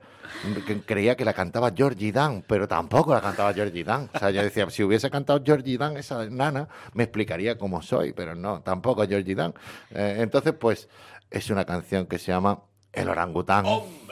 Que 0.67 0.81
creía 0.81 1.15
que 1.15 1.25
la 1.25 1.33
cantaba 1.33 1.71
Georgie 1.75 2.11
Dan, 2.11 2.43
pero 2.47 2.67
tampoco 2.67 3.13
la 3.13 3.21
cantaba 3.21 3.51
Georgie 3.53 3.83
Dan. 3.83 4.09
O 4.13 4.19
sea, 4.19 4.29
yo 4.29 4.43
decía, 4.43 4.69
si 4.69 4.83
hubiese 4.83 5.09
cantado 5.09 5.41
Georgie 5.43 5.77
Dan, 5.77 5.97
esa 5.97 6.29
nana, 6.29 6.67
me 6.93 7.03
explicaría 7.03 7.57
cómo 7.57 7.81
soy, 7.81 8.13
pero 8.13 8.35
no, 8.35 8.61
tampoco 8.61 9.05
Georgie 9.07 9.33
Dan. 9.33 9.53
Eh, 9.89 10.17
entonces, 10.19 10.53
pues, 10.53 10.87
es 11.31 11.49
una 11.49 11.65
canción 11.65 12.05
que 12.05 12.19
se 12.19 12.31
llama 12.31 12.59
El 12.93 13.09
Orangután. 13.09 13.65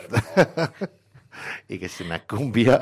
y 1.67 1.79
que 1.79 1.85
es 1.85 2.01
una 2.01 2.25
cumbia. 2.25 2.79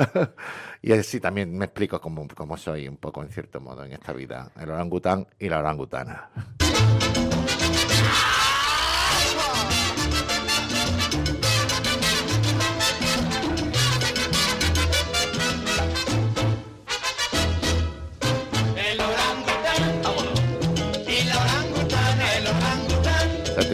y 0.81 0.91
así 0.93 1.19
también 1.19 1.57
me 1.57 1.65
explico 1.65 1.99
cómo, 1.99 2.27
cómo 2.35 2.57
soy 2.57 2.88
un 2.88 2.97
poco, 2.97 3.23
en 3.23 3.29
cierto 3.29 3.59
modo, 3.59 3.83
en 3.83 3.93
esta 3.93 4.13
vida. 4.13 4.51
El 4.59 4.69
orangután 4.69 5.27
y 5.39 5.49
la 5.49 5.59
orangutana. 5.59 6.29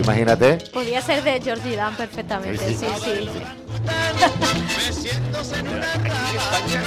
Imagínate 0.04 0.58
Podría 0.74 1.02
ser 1.02 1.24
de 1.24 1.42
Georgie 1.42 1.76
Dan 1.76 1.96
perfectamente, 1.96 2.58
sí, 2.68 2.76
Sí, 2.76 2.86
sí. 3.04 3.30
sí. 3.34 3.42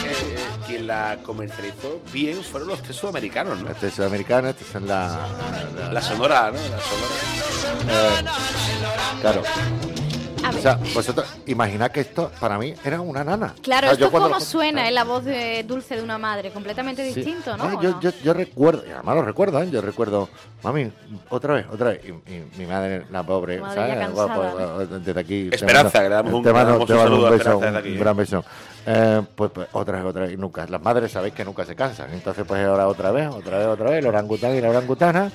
Eh, 0.07 0.39
quien 0.67 0.87
la 0.87 1.19
comercializó 1.23 2.01
bien 2.13 2.43
fueron 2.43 2.69
los 2.69 2.83
tres 2.83 2.97
sudamericanos, 2.97 3.61
¿no? 3.61 3.71
Este 3.71 3.89
es 3.89 3.95
sudamericano, 3.95 4.49
este 4.49 4.65
es 4.65 4.83
la, 4.83 5.19
la- 5.77 5.93
La 5.93 6.03
sonora, 6.03 6.51
¿no? 6.53 6.59
La 6.59 6.81
sonora. 6.81 7.15
eh, 7.89 9.21
claro. 9.21 9.43
A 10.45 10.51
O 10.51 10.53
sea, 10.61 10.79
vosotros 10.95 11.27
imaginad 11.47 11.91
que 11.91 12.01
esto 12.01 12.31
para 12.39 12.59
mí 12.59 12.75
era 12.85 13.01
una 13.01 13.25
nana. 13.25 13.55
claro, 13.63 13.87
O 13.87 13.89
sea, 13.89 13.93
esto 13.95 14.05
yo 14.07 14.11
cuando 14.11 14.29
como 14.29 14.39
lo- 14.41 14.45
suena 14.45 14.89
en 14.89 14.95
la 14.95 15.05
voz 15.05 15.25
de 15.25 15.65
dulce 15.67 15.97
de 15.97 16.03
una 16.03 16.19
madre, 16.19 16.51
completamente 16.51 17.07
Sí. 17.09 17.15
distinto, 17.15 17.57
¿no? 17.57 17.65
Ah, 17.65 17.75
¿O 17.77 17.83
yo, 17.83 17.91
no? 17.93 18.01
yo, 18.01 18.11
yo 18.23 18.35
recuerdo, 18.35 18.85
y 18.87 18.91
además 18.91 19.15
lo 19.17 19.23
recuerdo, 19.23 19.63
¿eh? 19.63 19.71
yo 19.71 19.81
recuerdo, 19.81 20.29
mami, 20.63 20.91
otra 21.31 21.55
vez, 21.55 21.67
otra 21.73 21.91
vez. 21.91 22.01
Y, 22.05 22.09
y 22.33 22.45
mi 22.59 22.67
madre, 22.67 23.07
la 23.11 23.23
pobre, 23.23 23.61
madre 23.61 23.75
¿sabes? 23.75 23.97
cansada, 23.99 24.53
pues, 24.77 24.91
eh, 24.91 25.01
desde 25.05 25.21
aquí. 25.21 25.49
te 25.51 25.57
Esperanza, 25.57 25.83
mando- 25.85 25.93
que 25.93 26.03
le 26.09 26.15
damos 26.15 26.33
un- 26.35 26.43
te 26.43 26.53
mando- 26.53 26.87
te 26.87 26.93
un 26.93 26.99
mando 26.99 27.27
a 27.27 27.31
beso, 27.31 27.51
aquí, 27.79 27.89
un 27.91 27.95
¿eh? 27.95 27.99
gran 27.99 28.17
beso. 28.17 28.45
Eh, 28.87 29.23
pues, 29.35 29.51
pues 29.51 29.69
otra 29.73 29.97
vez, 29.99 30.05
otra 30.07 30.23
vez, 30.25 30.33
y 30.33 30.37
nunca. 30.37 30.67
Las 30.69 30.83
madres 30.83 31.11
sabéis 31.11 31.33
que 31.35 31.45
nunca 31.45 31.65
se 31.65 31.75
cansan. 31.75 32.13
Entonces, 32.13 32.45
pues 32.47 32.65
ahora 32.67 32.87
otra 32.87 33.11
vez, 33.13 33.29
otra 33.29 33.59
vez, 33.59 33.67
otra 33.67 33.91
vez, 33.91 33.99
el 34.01 34.07
orangután 34.07 34.55
y 34.55 34.61
la 34.61 34.69
orangutana. 34.71 35.31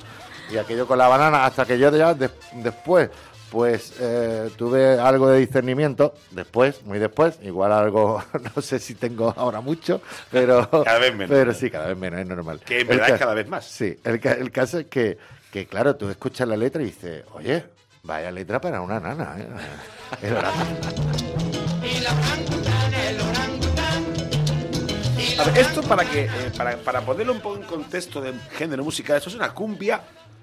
Y 0.52 0.56
aquello 0.56 0.84
con 0.86 0.98
la 0.98 1.06
banana, 1.08 1.44
hasta 1.46 1.64
que 1.64 1.78
yo 1.78 1.94
ya 1.96 2.12
des- 2.12 2.30
después, 2.54 3.08
pues 3.50 3.94
eh, 4.00 4.50
tuve 4.56 4.98
algo 4.98 5.28
de 5.28 5.40
discernimiento. 5.40 6.14
Después, 6.30 6.82
muy 6.84 6.98
después, 6.98 7.38
igual 7.42 7.72
algo, 7.72 8.22
no 8.56 8.62
sé 8.62 8.78
si 8.78 8.94
tengo 8.94 9.34
ahora 9.36 9.60
mucho, 9.60 10.00
pero. 10.30 10.68
Cada 10.84 10.98
vez 10.98 11.12
menos. 11.14 11.30
Pero 11.30 11.52
sí, 11.54 11.70
cada 11.70 11.88
vez 11.88 11.96
menos, 11.98 12.20
es 12.20 12.26
normal. 12.26 12.60
Que 12.64 12.80
en 12.80 12.88
verdad 12.88 13.10
es 13.10 13.18
cada 13.18 13.34
vez 13.34 13.48
más. 13.48 13.64
Sí, 13.66 13.98
el, 14.04 14.20
ca- 14.20 14.32
el 14.32 14.50
caso 14.50 14.78
es 14.78 14.86
que, 14.86 15.18
que, 15.52 15.66
claro, 15.66 15.96
tú 15.96 16.08
escuchas 16.08 16.46
la 16.48 16.56
letra 16.56 16.80
y 16.82 16.86
dices, 16.86 17.24
oye, 17.34 17.64
vaya 18.04 18.30
letra 18.30 18.60
para 18.60 18.80
una 18.80 19.00
nana. 19.00 19.36
¿eh? 19.38 19.46
El 20.22 20.36
A 25.38 25.44
ver, 25.44 25.58
esto 25.58 25.82
para 25.82 26.04
que 26.04 26.24
eh, 26.24 26.28
para, 26.56 26.76
para 26.76 27.00
ponerlo 27.00 27.32
un 27.32 27.40
poco 27.40 27.56
en 27.56 27.62
contexto 27.62 28.20
de 28.20 28.34
género 28.52 28.84
musical, 28.84 29.16
esto 29.16 29.30
es 29.30 29.36
una 29.36 29.52
cumbia 29.54 30.00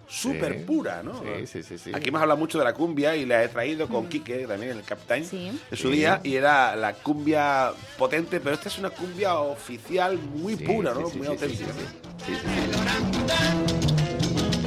súper 0.07 0.53
Sí. 0.59 0.63
pura, 0.65 1.03
¿no? 1.03 1.21
Sí, 1.21 1.47
sí, 1.47 1.63
sí, 1.63 1.77
sí. 1.77 1.91
Aquí 1.93 2.09
hemos 2.09 2.21
hablado 2.21 2.39
mucho 2.39 2.57
de 2.57 2.63
la 2.63 2.73
cumbia 2.73 3.15
y 3.15 3.25
la 3.25 3.43
he 3.43 3.49
traído 3.49 3.87
con 3.89 4.07
Quique, 4.07 4.47
también 4.47 4.71
el 4.77 4.83
capitán, 4.83 5.25
Sí. 5.25 5.47
en 5.47 5.77
su 5.77 5.89
Sí. 5.89 5.97
día, 5.97 6.21
y 6.23 6.35
era 6.35 6.75
la 6.75 6.93
cumbia 6.93 7.71
potente, 7.97 8.39
pero 8.39 8.55
esta 8.55 8.69
es 8.69 8.77
una 8.79 8.89
cumbia 8.89 9.35
oficial 9.35 10.17
muy 10.17 10.55
Sí, 10.55 10.63
pura, 10.65 10.93
¿no? 10.93 11.09
sí, 11.09 11.17
muy 11.17 11.27
sí, 11.27 11.33
auténtica. 11.33 11.71
sí, 11.73 11.79
¿no? 11.81 12.25
sí, 12.25 12.33
sí, 12.35 12.47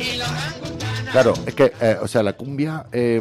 sí. 0.04 1.10
Claro, 1.12 1.34
es 1.44 1.54
que, 1.54 1.72
eh, 1.80 1.96
o 2.00 2.06
sea, 2.06 2.22
la 2.22 2.34
cumbia 2.34 2.86
eh, 2.92 3.20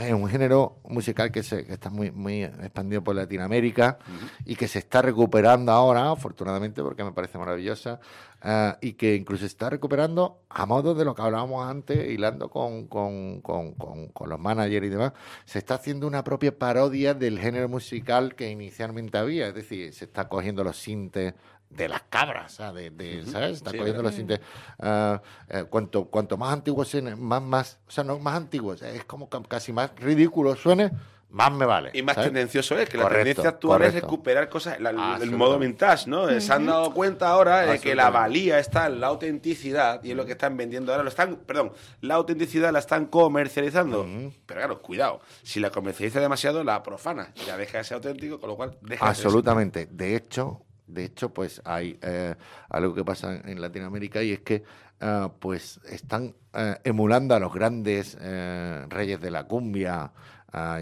es 0.00 0.12
un 0.12 0.28
género 0.28 0.78
musical 0.88 1.30
que, 1.30 1.42
se, 1.42 1.64
que 1.64 1.74
está 1.74 1.90
muy, 1.90 2.10
muy 2.10 2.42
expandido 2.42 3.02
por 3.02 3.14
Latinoamérica 3.14 3.98
y 4.44 4.56
que 4.56 4.68
se 4.68 4.78
está 4.78 5.02
recuperando 5.02 5.72
ahora, 5.72 6.10
afortunadamente, 6.10 6.82
porque 6.82 7.04
me 7.04 7.12
parece 7.12 7.38
maravillosa, 7.38 8.00
eh, 8.42 8.74
y 8.80 8.92
que 8.94 9.14
incluso 9.14 9.40
se 9.40 9.46
está 9.46 9.70
recuperando 9.70 10.42
a 10.48 10.66
modo 10.66 10.94
de 10.94 11.04
lo 11.04 11.14
que 11.14 11.22
hablábamos 11.22 11.68
antes, 11.68 12.08
hilando 12.10 12.50
con, 12.50 12.86
con, 12.88 13.40
con, 13.40 13.72
con, 13.72 14.08
con 14.08 14.28
los 14.28 14.38
managers 14.38 14.86
y 14.86 14.90
demás, 14.90 15.12
se 15.44 15.58
está 15.58 15.74
haciendo 15.74 16.06
una 16.06 16.24
propia 16.24 16.56
parodia 16.58 17.14
del 17.14 17.38
género 17.38 17.68
musical 17.68 18.34
que 18.34 18.50
inicialmente 18.50 19.18
había, 19.18 19.48
es 19.48 19.54
decir, 19.54 19.92
se 19.92 20.04
está 20.04 20.28
cogiendo 20.28 20.64
los 20.64 20.76
sintes 20.76 21.34
de 21.76 21.88
las 21.88 22.02
cabras, 22.02 22.52
o 22.52 22.56
sea, 22.56 22.72
de, 22.72 22.90
de, 22.90 23.24
¿sabes? 23.26 23.56
Está 23.58 23.70
Sí, 23.70 23.78
cogiendo 23.78 24.02
los 24.02 24.14
sintes. 24.14 24.40
ah, 24.78 25.20
eh, 25.48 25.64
cuanto, 25.68 26.04
cuanto 26.06 26.36
más 26.36 26.52
antiguos 26.52 26.88
suene, 26.88 27.16
más, 27.16 27.42
más, 27.42 27.78
o 27.86 27.90
sea, 27.90 28.04
no 28.04 28.18
más 28.18 28.36
antiguos, 28.36 28.82
es 28.82 29.04
como 29.04 29.28
ca- 29.28 29.42
casi 29.48 29.72
más 29.72 29.90
ridículo 29.96 30.54
suene, 30.56 30.90
más 31.30 31.50
me 31.50 31.66
vale. 31.66 31.90
Y 31.94 32.02
más 32.02 32.14
¿sabes? 32.14 32.28
tendencioso 32.30 32.78
es, 32.78 32.88
que 32.88 32.96
la 32.96 33.08
tendencia 33.08 33.48
actual 33.48 33.82
es 33.82 33.94
recuperar 33.94 34.48
cosas, 34.48 34.78
la- 34.78 34.90
el 34.90 34.96
Absolutamente. 35.00 35.36
modo 35.36 35.58
vintage, 35.58 36.08
¿no? 36.08 36.28
Se 36.40 36.52
han 36.52 36.64
dado 36.64 36.94
cuenta 36.94 37.28
ahora 37.28 37.62
de 37.62 37.80
que 37.80 37.96
la 37.96 38.06
Absolutamente. 38.06 38.18
valía 38.20 38.58
está 38.60 38.86
en 38.86 39.00
la 39.00 39.08
autenticidad 39.08 40.00
y 40.04 40.12
es 40.12 40.16
lo 40.16 40.24
que 40.26 40.32
están 40.32 40.56
vendiendo 40.56 40.92
ahora. 40.92 41.02
Lo 41.02 41.08
están, 41.08 41.34
perdón, 41.44 41.72
la 42.02 42.14
autenticidad 42.14 42.72
la 42.72 42.78
están 42.78 43.06
comercializando. 43.06 44.04
Pero 44.46 44.60
claro, 44.60 44.80
cuidado, 44.80 45.20
si 45.42 45.58
la 45.58 45.70
comercializa 45.70 46.20
demasiado, 46.20 46.62
la 46.62 46.84
profana. 46.84 47.32
Ya 47.44 47.56
deja 47.56 47.78
de 47.78 47.84
ser 47.84 47.96
auténtico, 47.96 48.38
con 48.38 48.50
lo 48.50 48.56
cual 48.56 48.78
deja 48.82 49.08
de 49.08 49.14
ser 49.16 49.26
Absolutamente. 49.26 49.86
De 49.90 50.14
hecho, 50.14 50.62
de 50.86 51.04
hecho, 51.04 51.32
pues 51.32 51.62
hay 51.64 51.98
eh, 52.02 52.34
algo 52.68 52.94
que 52.94 53.04
pasa 53.04 53.40
en 53.44 53.60
Latinoamérica 53.60 54.22
y 54.22 54.32
es 54.32 54.40
que 54.40 54.62
ah, 55.00 55.32
pues 55.38 55.80
están 55.88 56.34
eh, 56.52 56.76
emulando 56.84 57.34
a 57.34 57.40
los 57.40 57.52
grandes 57.52 58.16
eh, 58.20 58.84
reyes 58.88 59.20
de 59.20 59.30
la 59.30 59.44
cumbia, 59.44 60.12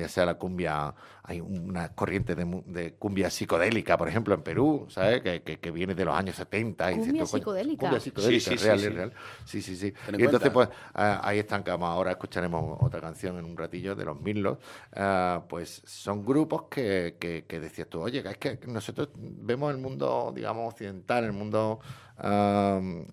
ya 0.01 0.09
sea 0.09 0.27
la 0.27 0.35
cumbia, 0.35 0.95
hay 1.23 1.41
una 1.41 1.95
corriente 1.95 2.35
de, 2.35 2.45
mu- 2.45 2.63
de 2.67 2.95
cumbia 2.95 3.31
psicodélica, 3.31 3.97
por 3.97 4.09
ejemplo, 4.09 4.35
en 4.35 4.43
Perú, 4.43 4.87
¿sabes? 4.91 5.23
Que, 5.23 5.43
que- 5.43 5.59
que 5.61 5.71
viene 5.71 5.95
de 5.95 6.05
los 6.05 6.15
años 6.15 6.37
70. 6.37 6.91
y 6.93 6.97
Cumbia 6.97 7.13
coño, 7.13 7.27
psicodélica. 7.27 7.81
Cumbia 7.81 8.01
psicodélica, 8.01 8.51
Sí, 8.51 8.59
sí, 8.59 8.65
real, 8.65 8.79
sí. 8.81 8.87
es 8.87 8.95
real. 8.95 9.13
Sí, 9.45 9.63
sí, 9.63 9.77
sí. 9.77 9.93
Ten 10.05 10.15
en 10.17 10.21
Y 10.21 10.25
entonces, 10.25 10.51
cuenta. 10.51 10.73
pues, 10.73 10.79
Ah, 10.95 11.21
ahí 11.23 11.39
están, 11.39 11.63
que 11.65 11.71
vamos, 11.71 11.89
ahora 11.89 12.11
escucharemos 12.13 12.77
otra 12.81 13.01
canción 13.01 13.39
en 13.39 13.45
un 13.45 13.57
ratillo 13.57 13.95
de 13.95 14.05
los 14.05 14.21
Mirlos. 14.21 14.59
Ah, 14.95 15.45
pues 15.49 15.83
son 15.87 16.25
grupos 16.25 16.65
que, 16.71 17.17
que, 17.19 17.45
que 17.47 17.61
decías 17.61 17.89
tú, 17.89 18.01
oye, 18.03 18.23
es 18.29 18.39
que 18.39 18.59
nosotros 18.67 19.09
vemos 19.17 19.71
el 19.73 19.79
mundo, 19.79 20.33
digamos, 20.35 20.73
occidental, 20.73 21.25
el 21.25 21.33
mundo 21.33 21.81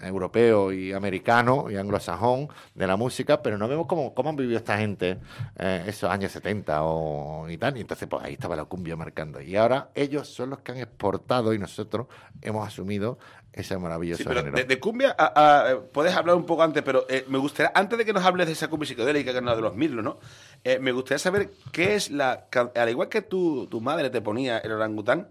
europeo 0.02 0.72
y 0.72 0.94
americano 0.94 1.70
y 1.70 1.76
anglosajón 1.78 2.48
de 2.76 2.88
la 2.88 2.96
música, 2.98 3.42
pero 3.42 3.58
no 3.58 3.68
vemos 3.68 3.88
cómo, 3.88 4.14
cómo 4.14 4.30
han 4.30 4.36
vivido 4.36 4.58
esta 4.58 4.78
gente 4.78 5.18
eh, 5.58 5.84
esos 5.88 6.10
años 6.10 6.32
70 6.32 6.84
o, 6.84 7.50
y 7.50 7.58
tal. 7.58 7.78
Y 7.78 7.82
entonces, 7.82 8.08
pues 8.08 8.24
ahí 8.24 8.34
estaba 8.34 8.56
la 8.56 8.66
cumbia 8.66 8.96
marcando. 8.96 9.42
Y 9.42 9.56
ahora 9.56 9.90
ellos 9.96 10.28
son 10.28 10.52
los 10.52 10.60
que 10.60 10.72
han 10.72 10.78
exportado 10.78 11.54
y 11.54 11.60
nosotros 11.60 12.08
hemos 12.42 12.68
asumido 12.68 13.18
ese 13.52 13.78
maravilloso 13.78 14.22
Sí, 14.24 14.30
pero 14.30 14.44
de, 14.44 14.64
de 14.64 14.80
cumbia, 14.80 15.16
a- 15.18 15.70
a- 15.72 15.80
puedes 15.92 16.16
hablar 16.16 16.36
un 16.36 16.46
poco 16.46 16.62
antes, 16.64 16.84
pero 16.84 17.06
eh, 17.10 17.26
me 17.28 17.40
gustaría, 17.40 17.72
antes 17.74 17.98
de 17.98 18.06
que 18.06 18.14
nos 18.14 18.24
hables 18.24 18.46
de 18.46 18.54
esa 18.54 18.68
cumbia 18.68 18.88
psicodélica, 18.88 19.32
que 19.32 19.40
es 19.40 19.44
la 19.44 19.56
de 19.56 19.62
los 19.62 19.76
Mirlos, 19.76 20.04
¿no? 20.04 20.20
Eh, 20.64 20.78
me 20.80 20.92
gustaría 20.92 21.20
saber 21.20 21.50
qué 21.72 21.96
es 21.96 22.12
la. 22.12 22.46
Al 22.76 22.90
igual 22.90 23.10
que 23.10 23.22
tu, 23.24 23.66
tu 23.68 23.82
madre 23.82 24.10
te 24.12 24.22
ponía 24.22 24.60
el 24.60 24.72
orangután, 24.72 25.28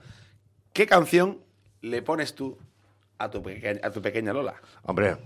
¿qué 0.73 0.87
canción 0.87 1.39
le 1.81 2.03
pones 2.03 2.35
tú 2.35 2.59
a 3.19 3.29
tu, 3.31 3.43
peque- 3.43 3.81
a 3.83 3.91
tu 3.91 4.01
pequeña 4.01 4.33
Lola? 4.33 4.55
Hombre, 4.85 5.09
eh, 5.11 5.17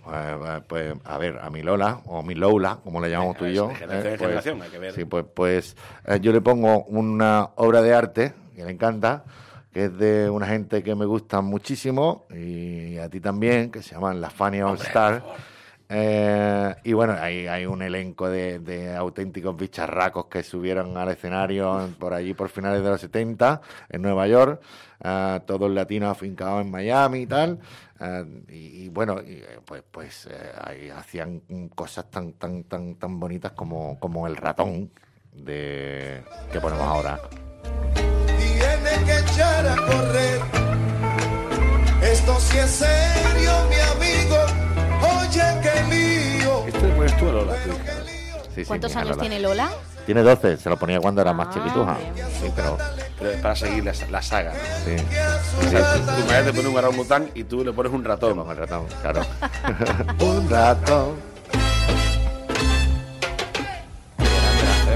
eh, 0.47 0.61
pues 0.67 0.95
a 1.05 1.19
ver, 1.19 1.39
a 1.41 1.51
mi 1.51 1.63
Lola, 1.63 2.01
o 2.07 2.23
mi 2.23 2.35
Lola, 2.35 2.79
como 2.83 3.01
le 3.01 3.11
llamamos 3.11 3.37
tú 3.37 3.45
y 3.45 3.55
yo. 3.55 3.69
de 3.69 3.75
generación 3.75 4.13
en 4.13 4.19
pues, 4.19 4.21
generación, 4.29 4.63
hay 4.63 4.71
que 4.71 4.79
ver. 4.79 4.93
Sí, 4.95 5.05
pues, 5.05 5.25
pues 5.35 5.77
eh, 6.07 6.19
yo 6.21 6.33
le 6.33 6.41
pongo 6.41 6.85
una 6.85 7.51
obra 7.57 7.83
de 7.83 7.95
arte 7.95 8.33
que 8.57 8.65
le 8.65 8.71
encanta, 8.73 9.25
que 9.73 9.85
es 9.87 9.99
de 9.99 10.31
una 10.31 10.47
gente 10.47 10.83
que 10.83 10.95
me 10.95 11.05
gusta 11.05 11.41
muchísimo 11.43 12.27
y 12.31 12.97
a 12.99 13.09
ti 13.09 13.21
también, 13.21 13.71
que 13.71 13.83
se 13.83 13.95
llaman 13.95 14.21
La 14.21 14.31
Fania 14.31 14.67
All 14.67 14.79
Star. 14.79 15.23
Eh, 15.95 16.75
y 16.85 16.95
bueno, 16.95 17.15
hay, 17.21 17.47
hay 17.47 17.67
un 17.67 17.83
elenco 17.83 18.31
de, 18.31 18.95
auténticos 18.97 19.55
bicharracos 19.55 20.25
que 20.25 20.43
subieron 20.43 20.97
al 20.97 21.11
escenario 21.11 21.91
por 21.99 22.15
allí 22.15 22.33
por 22.33 22.49
finales 22.49 22.83
de 22.83 22.89
los 22.89 22.99
70 22.99 23.61
en 23.91 24.01
Nueva 24.01 24.27
York, 24.27 24.63
eh, 25.05 25.41
todos 25.47 25.71
latinos 25.71 26.11
afincados 26.11 26.63
en 26.63 26.71
Miami 26.71 27.21
y 27.21 27.27
tal. 27.27 27.59
eh, 28.01 28.25
y, 28.49 28.89
bueno, 28.89 29.19
eh, 29.21 29.61
pues, 29.67 29.83
pues 29.91 30.29
hacían 30.97 31.43
cosas 31.75 32.11
tan, 32.11 32.33
tan, 32.35 32.65
tan, 32.65 32.95
tan 32.95 33.21
bonitas 33.21 33.53
como, 33.53 33.99
como 34.01 34.27
el 34.27 34.37
ratón 34.37 34.91
de 35.35 36.23
que 36.51 36.59
ponemos 36.59 36.87
ahora. 36.87 37.21
Tiene 38.27 39.05
que 39.05 39.19
echar 39.19 39.67
a 39.67 39.77
correr. 39.77 40.41
Esto 42.03 42.41
sí 42.41 42.59
es 42.59 42.83
Sí, 48.55 48.63
sí, 48.63 48.65
¿Cuántos 48.67 48.95
años 48.97 49.11
Lola. 49.11 49.21
tiene 49.21 49.41
Lola? 49.41 49.71
Tiene 50.05 50.23
12, 50.23 50.57
se 50.59 50.69
lo 50.69 50.77
ponía 50.77 51.01
cuando 51.01 51.23
era 51.23 51.33
más 51.33 51.49
Ah, 51.49 51.55
chiquituja. 51.55 51.97
Sí, 52.41 52.53
pero 52.55 52.77
Pero 53.19 53.31
es 53.31 53.41
para 53.41 53.55
seguir 53.57 53.85
la, 53.85 53.93
la 54.11 54.21
saga. 54.23 54.53
¿no? 54.53 54.59
sí. 54.85 54.97
O 55.67 55.71
sea, 55.71 55.95
tu 55.95 56.01
tu 56.01 56.27
madre 56.27 56.43
te 56.45 56.53
pone 56.53 56.69
un 56.69 56.77
orangután 56.77 57.31
y 57.35 57.45
tú 57.45 57.65
le 57.65 57.73
pones 57.73 57.93
un 57.93 58.05
ratón. 58.05 58.39
El 58.51 58.57
ratón, 58.57 58.87
claro. 59.01 59.21
un 60.21 60.51
ratón. 60.51 61.33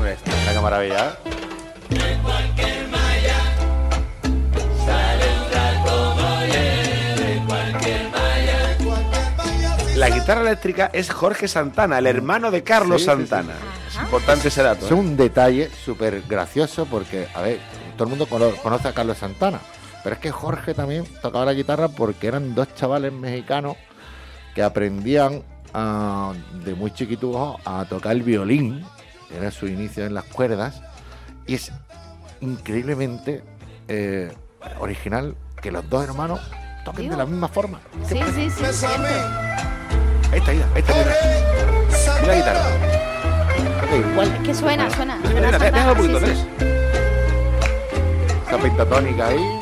Mira 0.03 0.53
qué 0.53 0.61
maravilla. 0.61 1.16
Guitarra 10.27 10.41
eléctrica 10.41 10.91
es 10.93 11.09
Jorge 11.12 11.47
Santana, 11.47 11.99
el 12.01 12.07
hermano 12.09 12.51
de 12.51 12.65
Carlos 12.65 13.01
Sí, 13.03 13.09
sí, 13.09 13.17
sí. 13.23 13.27
Santana. 13.29 13.55
Es 13.89 13.95
importante 13.95 14.49
ese 14.49 14.61
dato. 14.61 14.85
Es 14.87 14.91
¿eh? 14.91 14.95
un 14.95 15.17
detalle 15.17 15.71
súper 15.71 16.23
gracioso 16.23 16.85
porque, 16.87 17.29
a 17.33 17.43
ver, 17.43 17.61
todo 17.97 18.05
el 18.09 18.11
mundo 18.11 18.27
cono- 18.27 18.51
conoce 18.61 18.89
a 18.89 18.93
Carlos 18.93 19.19
Santana, 19.19 19.61
pero 20.03 20.15
es 20.17 20.21
que 20.21 20.33
Jorge 20.33 20.75
también 20.75 21.05
tocaba 21.23 21.45
la 21.45 21.53
guitarra 21.53 21.87
porque 21.87 22.27
eran 22.27 22.57
dos 22.57 22.75
chavales 22.75 23.12
mexicanos 23.12 23.77
que 24.53 24.65
aprendían 24.65 25.45
ah, 25.73 26.33
de 26.65 26.75
muy 26.75 26.91
chiquitujos 26.93 27.61
a 27.65 27.85
tocar 27.85 28.11
el 28.17 28.23
violín, 28.25 28.85
que 29.29 29.37
era 29.37 29.53
su 29.53 29.69
inicio 29.69 30.07
en 30.07 30.15
las 30.15 30.25
cuerdas, 30.25 30.83
y 31.47 31.55
es 31.55 31.71
increíblemente 32.41 33.45
eh, 33.87 34.33
original 34.81 35.37
que 35.62 35.71
los 35.71 35.89
dos 35.89 36.03
hermanos 36.03 36.41
toquen 36.85 37.11
de 37.11 37.17
la 37.17 37.27
misma 37.27 37.47
forma. 37.47 37.79
Sí, 38.09 38.19
sí, 38.35 38.51
sí. 38.73 38.87
Está, 40.37 40.53
mira, 40.53 40.68
está, 40.77 40.94
mira. 40.94 41.14
Mira 42.20 42.27
la 42.27 42.35
guitarra. 42.37 42.64
Igual, 44.12 44.35
Es 44.35 44.40
que 44.46 44.55
suena, 44.55 44.90
suena. 44.90 45.16
Mira, 45.35 45.59
mira, 45.59 45.92
un 45.92 45.96
poquito, 45.96 46.20
sí, 46.20 46.27
sí. 46.27 46.46
Esa 48.46 48.59
pentatónica 48.59 49.29
ahí. 49.29 49.61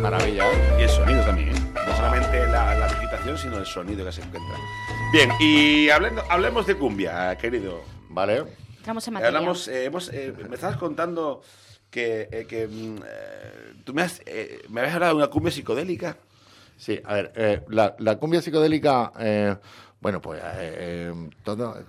Maravilla, 0.00 0.44
¿eh? 0.50 0.76
Y 0.78 0.82
el 0.82 0.88
sonido 0.88 1.22
también, 1.24 1.48
¿eh? 1.48 1.60
No 1.74 1.96
solamente 1.96 2.46
la, 2.46 2.74
la 2.76 2.88
digitación, 2.88 3.38
sino 3.38 3.58
el 3.58 3.66
sonido 3.66 4.04
que 4.04 4.12
se 4.12 4.22
encuentra. 4.22 4.56
Bien, 5.12 5.30
y 5.40 5.88
hablando, 5.90 6.22
hablemos 6.28 6.66
de 6.66 6.76
cumbia, 6.76 7.36
querido. 7.38 7.80
Vale. 8.08 8.44
Entramos 8.78 9.06
en 9.08 9.14
materia. 9.14 9.28
Hablamos, 9.36 9.68
eh, 9.68 9.84
hemos, 9.86 10.08
eh, 10.12 10.32
me 10.48 10.54
estabas 10.54 10.76
contando 10.76 11.42
que, 11.96 12.28
eh, 12.30 12.68
mm, 12.68 12.96
eh, 13.06 13.72
tú 13.84 13.94
me, 13.94 14.02
has, 14.02 14.20
eh, 14.26 14.60
me 14.68 14.80
habías 14.80 14.96
hablado 14.96 15.14
de 15.16 15.22
una 15.24 15.30
cumbia 15.30 15.50
psicodélica. 15.50 16.18
Sí, 16.76 17.00
a 17.02 17.14
ver, 17.14 17.32
eh, 17.36 17.62
la, 17.70 17.96
la 18.00 18.18
cumbia 18.18 18.42
psicodélica, 18.42 19.12
bueno, 20.06 20.22
pues 20.22 20.40
eh, 20.40 20.44
eh, 21.10 21.30
todo, 21.42 21.76
eh, 21.80 21.82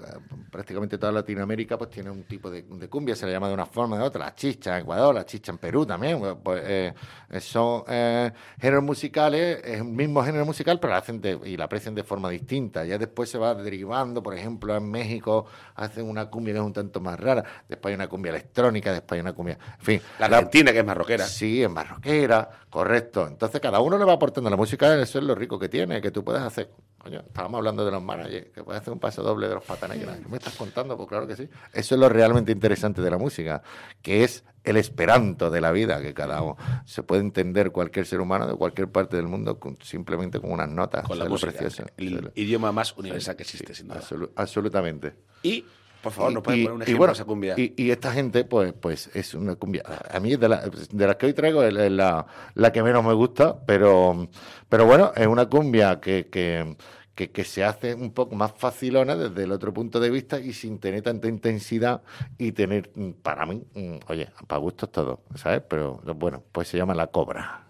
prácticamente 0.50 0.98
toda 0.98 1.12
Latinoamérica 1.12 1.78
pues 1.78 1.92
tiene 1.92 2.10
un 2.10 2.24
tipo 2.24 2.50
de, 2.50 2.64
de 2.64 2.90
cumbia, 2.90 3.16
se 3.16 3.28
le 3.28 3.32
llama 3.32 3.48
de 3.48 3.54
una 3.54 3.68
forma 3.68 3.96
o 3.96 4.00
de 4.00 4.06
otra, 4.06 4.26
la 4.26 4.34
chicha 4.34 4.76
en 4.76 4.82
Ecuador, 4.82 5.14
la 5.14 5.24
chicha 5.24 5.52
en 5.52 5.60
Perú 5.60 5.86
también, 5.86 6.20
pues 6.44 6.64
eh, 6.66 6.94
son 7.40 7.84
eh, 7.88 8.32
géneros 8.60 8.84
musicales, 8.84 9.60
es 9.64 9.78
el 9.82 9.84
mismo 9.84 10.24
género 10.24 10.48
musical, 10.48 10.80
pero 10.80 10.94
la 10.94 10.98
hacen 10.98 11.22
de- 11.22 11.40
y 11.46 11.58
la 11.58 11.66
aprecian 11.66 11.94
de 11.94 12.02
forma 12.04 12.28
distinta. 12.32 12.84
Ya 12.86 12.98
después 12.98 13.30
se 13.30 13.38
va 13.38 13.54
derivando, 13.54 14.24
por 14.24 14.34
ejemplo, 14.34 14.76
en 14.76 14.90
México 14.90 15.46
hacen 15.76 16.10
una 16.10 16.28
cumbia 16.28 16.56
que 16.56 16.60
es 16.60 16.66
un 16.66 16.74
tanto 16.74 17.00
más 17.00 17.20
rara, 17.20 17.44
después 17.70 17.92
hay 17.92 17.96
una 17.98 18.08
cumbia 18.08 18.32
electrónica, 18.32 18.92
después 18.94 19.18
hay 19.18 19.22
una 19.22 19.34
cumbia, 19.34 19.60
en 19.78 19.86
fin. 19.86 20.02
La 20.18 20.28
la- 20.28 20.38
Argentina, 20.38 20.72
que 20.72 20.80
es 20.80 20.86
más 20.86 20.98
rockera. 20.98 21.24
Sí, 21.26 21.62
en 21.62 21.76
barroquera, 21.76 22.50
correcto. 22.72 23.28
Entonces 23.28 23.62
cada 23.62 23.80
uno 23.80 23.96
le 23.96 24.06
va 24.06 24.14
aportando 24.14 24.50
la 24.50 24.56
música, 24.58 25.00
eso 25.00 25.20
es 25.20 25.24
lo 25.24 25.36
rico 25.36 25.60
que 25.60 25.70
tiene, 25.70 26.02
que 26.02 26.10
tú 26.10 26.24
puedes 26.24 26.42
hacer. 26.42 26.72
Coño, 26.98 27.20
estábamos 27.26 27.60
hablando 27.60 27.86
de 27.86 27.92
los 27.92 28.02
managers, 28.04 28.48
que 28.54 28.64
puedes 28.64 28.82
hacer 28.82 28.92
un 28.92 29.00
paso 29.00 29.22
doble 29.24 29.48
de 29.48 29.54
los 29.56 29.64
patanegras. 29.64 30.18
¿Qué 30.20 30.28
me 30.28 30.38
estás 30.38 30.56
contando? 30.56 30.98
Pues 30.98 31.08
claro 31.08 31.28
que 31.28 31.36
sí. 31.36 31.48
Eso 31.74 31.96
es 31.96 32.02
lo 32.02 32.10
realmente 32.10 32.52
interesante 32.52 33.02
de 33.02 33.10
la 33.12 33.18
música, 33.18 33.62
que 34.02 34.24
es 34.24 34.44
el 34.64 34.76
esperanto 34.78 35.50
de 35.50 35.62
la 35.62 35.72
vida, 35.72 36.02
que 36.02 36.14
cada 36.14 36.42
uno 36.42 36.58
se 36.86 37.04
puede 37.04 37.22
entender 37.22 37.72
cualquier 37.72 38.06
ser 38.06 38.20
humano 38.20 38.48
de 38.48 38.56
cualquier 38.56 38.90
parte 38.92 39.16
del 39.16 39.28
mundo 39.28 39.60
con- 39.60 39.78
simplemente 39.82 40.42
con 40.42 40.52
unas 40.52 40.68
notas. 40.70 41.06
Con 41.06 41.18
la 41.20 41.26
música. 41.30 41.54
El 41.98 42.32
idioma 42.36 42.72
más 42.74 42.98
universal 42.98 43.36
que 43.38 43.44
existe, 43.44 43.74
sin 43.74 43.88
duda. 43.88 44.02
absolu- 44.02 44.32
absolutamente. 44.36 45.14
Y, 45.44 45.66
por 46.08 46.14
favor, 46.14 46.34
nos 46.34 46.42
y- 46.42 46.64
poner 46.64 46.72
un 46.72 46.82
ejemplo 46.82 46.98
bueno, 47.00 47.14
de 47.14 47.18
esa 47.18 47.26
cumbia. 47.26 47.54
Y, 47.58 47.74
y 47.78 47.92
esta 47.92 48.12
gente, 48.12 48.44
pues, 48.46 48.74
pues 48.74 49.10
es 49.14 49.34
una 49.34 49.56
cumbia. 49.56 49.84
A 50.12 50.20
mí, 50.20 50.36
de, 50.36 50.50
la- 50.50 50.64
de 50.92 51.08
las 51.08 51.16
que 51.18 51.26
hoy 51.28 51.34
traigo, 51.34 51.64
es 51.64 51.74
la, 51.92 52.26
la 52.56 52.72
que 52.72 52.84
menos 52.84 53.04
me 53.04 53.14
gusta, 53.14 53.58
pero, 53.66 54.28
pero 54.70 54.86
bueno, 54.86 55.12
es 55.16 55.28
una 55.28 55.48
cumbia 55.48 56.00
que, 56.00 56.28
que, 56.28 56.76
que, 57.16 57.32
que 57.32 57.44
se 57.44 57.64
hace 57.64 57.94
un 57.96 58.12
poco 58.12 58.36
más 58.36 58.54
facilona 58.56 59.16
desde 59.16 59.44
el 59.44 59.52
otro 59.52 59.74
punto 59.74 60.00
de 60.00 60.10
vista 60.10 60.40
y 60.40 60.54
sin 60.54 60.80
tener 60.80 61.02
tanta 61.02 61.28
intensidad 61.28 62.02
y 62.38 62.52
tener, 62.52 62.92
para 63.24 63.46
mí, 63.46 63.64
mm, 63.74 63.96
oye, 64.08 64.30
para 64.48 64.60
gustos 64.60 64.92
todo, 64.92 65.22
¿sabes? 65.36 65.62
Pero 65.68 66.00
bueno, 66.16 66.44
pues 66.52 66.68
se 66.68 66.78
llama 66.78 66.94
La 66.94 67.08
Cobra. 67.08 67.66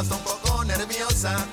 Está 0.00 0.14
un 0.14 0.22
poco 0.22 0.64
nerviosa 0.64 1.46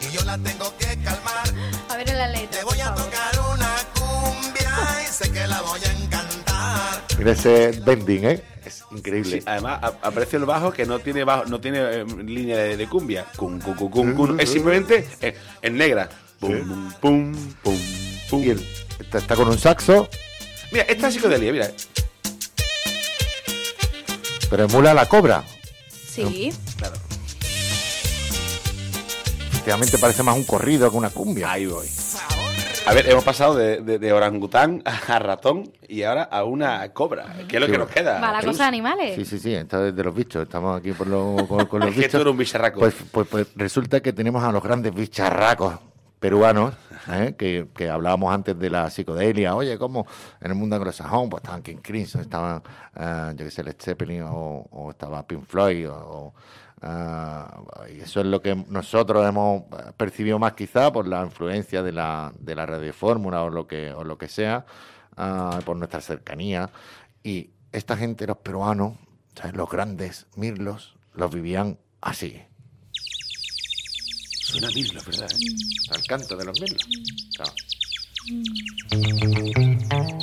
y 0.00 0.14
yo 0.14 0.22
la 0.24 0.36
tengo 0.38 0.72
que 0.78 0.86
calmar. 1.02 1.48
A 1.88 1.96
ver 1.96 2.08
en 2.10 2.18
la 2.18 2.28
letra. 2.28 2.58
Le 2.58 2.64
voy 2.64 2.80
a 2.80 2.94
tocar 2.94 3.40
una 3.54 3.76
cumbia 3.94 5.02
y 5.02 5.12
sé 5.12 5.30
que 5.32 5.46
la 5.46 5.60
voy 5.62 5.80
a 5.84 5.92
encantar. 5.92 7.02
Mira 7.18 7.32
ese 7.32 7.70
bending, 7.84 8.24
¿eh? 8.26 8.44
Es 8.64 8.82
increíble. 8.90 9.38
Sí, 9.38 9.42
además 9.46 9.80
a- 9.82 10.06
aprecio 10.08 10.38
el 10.38 10.44
bajo 10.44 10.72
que 10.72 10.84
no 10.86 10.98
tiene 10.98 11.24
bajo, 11.24 11.46
no 11.46 11.60
tiene 11.60 11.78
eh, 11.80 12.04
línea 12.04 12.58
de, 12.58 12.76
de 12.76 12.88
cumbia. 12.88 13.24
Cum, 13.36 13.58
cum, 13.60 13.74
cum, 13.74 13.90
cum, 13.90 14.14
cum. 14.14 14.40
Es 14.40 14.50
simplemente 14.50 15.08
eh, 15.22 15.36
en 15.62 15.76
negra. 15.76 16.08
Pum, 16.38 16.58
pum, 16.60 16.92
pum, 17.00 17.52
pum, 17.62 17.78
pum. 18.30 18.42
Y 18.44 19.16
está 19.16 19.34
con 19.36 19.48
un 19.48 19.58
saxo, 19.58 20.08
Mira, 20.70 20.84
esta 20.84 21.08
es 21.08 21.14
psicodelia, 21.14 21.50
mira. 21.52 21.70
pero 24.48 24.64
emula 24.64 24.94
la 24.94 25.06
cobra. 25.06 25.42
Sí. 25.90 26.52
Claro. 26.76 26.94
Efectivamente 29.60 29.98
parece 29.98 30.22
más 30.22 30.36
un 30.38 30.44
corrido 30.44 30.90
que 30.90 30.96
una 30.96 31.10
cumbia. 31.10 31.52
Ahí 31.52 31.66
voy. 31.66 31.86
A 32.86 32.94
ver, 32.94 33.10
hemos 33.10 33.22
pasado 33.22 33.54
de, 33.54 33.82
de- 33.82 33.98
de 33.98 34.10
orangután 34.10 34.82
a 34.86 35.18
ratón 35.18 35.70
y 35.86 36.02
ahora 36.02 36.22
a 36.22 36.44
una 36.44 36.88
cobra. 36.94 37.26
¿Qué 37.46 37.56
es 37.56 37.60
lo 37.60 37.66
Sí, 37.66 37.72
que 37.72 37.78
nos 37.78 37.90
queda? 37.90 38.18
Va 38.20 38.32
la 38.32 38.38
Chus? 38.40 38.52
cosa 38.52 38.62
de 38.62 38.68
animales. 38.68 39.16
Sí, 39.16 39.26
sí, 39.26 39.38
sí, 39.38 39.54
esto 39.54 39.86
es 39.88 39.94
de 39.94 40.02
los 40.02 40.14
bichos. 40.14 40.44
Estamos 40.44 40.78
aquí 40.80 40.92
por 40.92 41.06
lo- 41.08 41.46
con, 41.46 41.66
con 41.66 41.80
los 41.84 41.94
bichos. 41.94 42.24
un 42.24 42.38
bicharraco. 42.38 42.80
Pues, 42.80 42.94
pues, 43.12 43.28
pues 43.28 43.48
resulta 43.54 44.00
que 44.00 44.14
tenemos 44.14 44.42
a 44.42 44.50
los 44.50 44.62
grandes 44.62 44.94
bicharracos 44.94 45.74
peruanos, 46.18 46.72
¿eh? 47.12 47.34
que, 47.38 47.68
que 47.76 47.90
hablábamos 47.90 48.32
antes 48.32 48.58
de 48.58 48.70
la 48.70 48.88
psicodelia. 48.88 49.54
Oye, 49.56 49.76
¿cómo 49.76 50.06
en 50.40 50.50
el 50.52 50.56
mundo 50.56 50.74
anglosajón? 50.76 51.28
Pues 51.28 51.42
estaban 51.42 51.62
King 51.62 51.78
Crimson, 51.82 52.22
estaban, 52.22 52.62
eh, 52.98 53.32
yo 53.36 53.44
qué 53.44 53.50
sé, 53.50 53.62
Led 53.62 53.76
Zeppelin, 53.78 54.22
o, 54.22 54.66
o 54.70 54.90
estaba 54.90 55.22
Pink 55.26 55.44
Floyd, 55.46 55.86
o, 55.90 55.94
o, 55.94 56.34
ah, 56.82 57.62
y 57.94 58.00
eso 58.00 58.20
es 58.20 58.26
lo 58.26 58.40
que 58.40 58.54
nosotros 58.68 59.26
hemos 59.26 59.64
percibido 59.96 60.38
más 60.38 60.52
quizá 60.54 60.92
por 60.92 61.06
la 61.06 61.22
influencia 61.24 61.82
de 61.82 61.92
la, 61.92 62.32
de 62.38 62.54
la 62.54 62.66
radiofórmula 62.66 63.42
o 63.42 63.50
lo 63.50 63.66
que, 63.66 63.92
o 63.92 64.04
lo 64.04 64.18
que 64.18 64.28
sea, 64.28 64.64
ah, 65.16 65.60
por 65.64 65.76
nuestra 65.76 66.00
cercanía. 66.00 66.70
Y 67.22 67.50
esta 67.72 67.96
gente, 67.96 68.26
los 68.26 68.38
peruanos, 68.38 68.94
¿sabes? 69.34 69.54
los 69.54 69.68
grandes 69.70 70.26
mirlos, 70.36 70.96
los 71.14 71.32
vivían 71.32 71.78
así. 72.00 72.40
Suena 74.42 74.68
a 74.68 74.70
mirlo, 74.72 75.00
¿verdad? 75.06 75.28
eh? 75.30 75.92
Al 75.94 76.02
canto 76.06 76.36
de 76.36 76.44
los 76.44 76.60
mirlos. 76.60 76.88
Chao. 77.30 77.46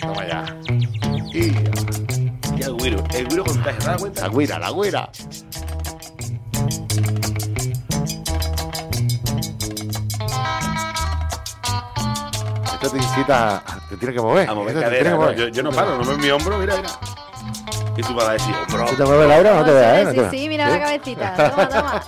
Toma 0.01 0.27
ya. 0.27 0.59
Y 1.33 1.51
Qué 2.57 2.65
agüero. 2.65 3.03
El 3.13 3.27
güiro 3.27 3.43
contagia, 3.45 3.79
¿te 3.79 3.85
das 3.85 4.01
cuenta? 4.01 4.21
la 4.21 4.27
güira, 4.27 4.59
la 4.59 4.69
güira. 4.69 5.09
Esto 12.87 12.97
te 12.99 13.03
incita 13.03 13.57
a... 13.57 13.79
Te 13.89 13.97
tiene 13.97 14.13
que 14.13 14.21
mover. 14.21 14.49
A 14.49 14.53
mover 14.53 14.69
Esto 14.69 14.79
te 14.79 14.85
cadera. 14.85 15.03
tiene 15.03 15.03
que 15.03 15.09
¿no? 15.09 15.17
mover. 15.17 15.37
Yo, 15.37 15.47
yo 15.49 15.63
no 15.63 15.71
paro, 15.71 15.97
no 15.97 16.03
muevo 16.05 16.19
mi 16.19 16.29
hombro, 16.29 16.57
mira, 16.57 16.77
mira. 16.77 16.89
Y 17.97 18.01
tú 18.01 18.09
me 18.09 18.15
vas 18.15 18.27
a 18.29 18.31
decir, 18.33 18.55
hombro. 18.55 18.85
¿Tú 18.85 18.95
te 18.95 19.03
mueves, 19.03 19.27
Laura, 19.27 19.51
o 19.51 19.55
no 19.55 19.65
te 19.65 19.71
veas, 19.73 19.97
eh? 19.97 20.03
No 20.03 20.09
te 20.09 20.15
sí, 20.15 20.19
veas. 20.21 20.31
sí, 20.31 20.49
mira 20.49 20.69
la 20.69 20.79
cabecita. 20.79 21.33
Toma, 21.51 21.69
toma. 21.69 22.03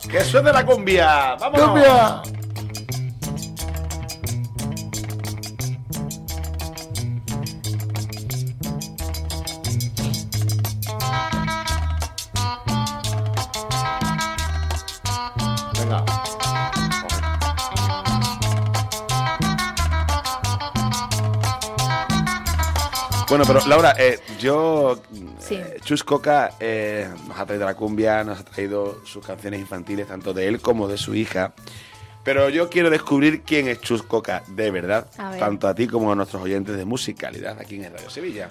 ¡Que 0.10 0.24
suene 0.24 0.52
la 0.52 0.64
cumbia! 0.66 1.36
¡Vámonos! 1.38 1.68
¡Cumbia! 1.70 2.22
Venga. 15.78 16.04
Bueno, 23.28 23.44
pero 23.46 23.60
Laura, 23.66 23.94
eh, 23.98 24.18
yo. 24.40 25.00
Sí. 25.38 25.56
eh, 25.56 25.76
Chus 25.84 26.02
Coca 26.02 26.52
eh, 26.60 27.06
nos 27.26 27.38
ha 27.38 27.44
traído 27.44 27.66
la 27.66 27.74
cumbia, 27.74 28.24
nos 28.24 28.40
ha 28.40 28.44
traído 28.44 29.04
sus 29.04 29.24
canciones 29.26 29.60
infantiles, 29.60 30.06
tanto 30.06 30.32
de 30.32 30.48
él 30.48 30.60
como 30.60 30.88
de 30.88 30.96
su 30.96 31.14
hija. 31.14 31.52
Pero 32.24 32.48
yo 32.48 32.68
quiero 32.70 32.88
descubrir 32.90 33.42
quién 33.42 33.68
es 33.68 33.80
Chus 33.80 34.02
Coca 34.02 34.42
de 34.48 34.70
verdad, 34.70 35.06
A 35.18 35.36
tanto 35.36 35.68
a 35.68 35.74
ti 35.74 35.86
como 35.86 36.10
a 36.12 36.14
nuestros 36.14 36.42
oyentes 36.42 36.76
de 36.76 36.84
musicalidad 36.86 37.58
aquí 37.60 37.76
en 37.82 37.92
Radio 37.92 38.08
Sevilla. 38.10 38.48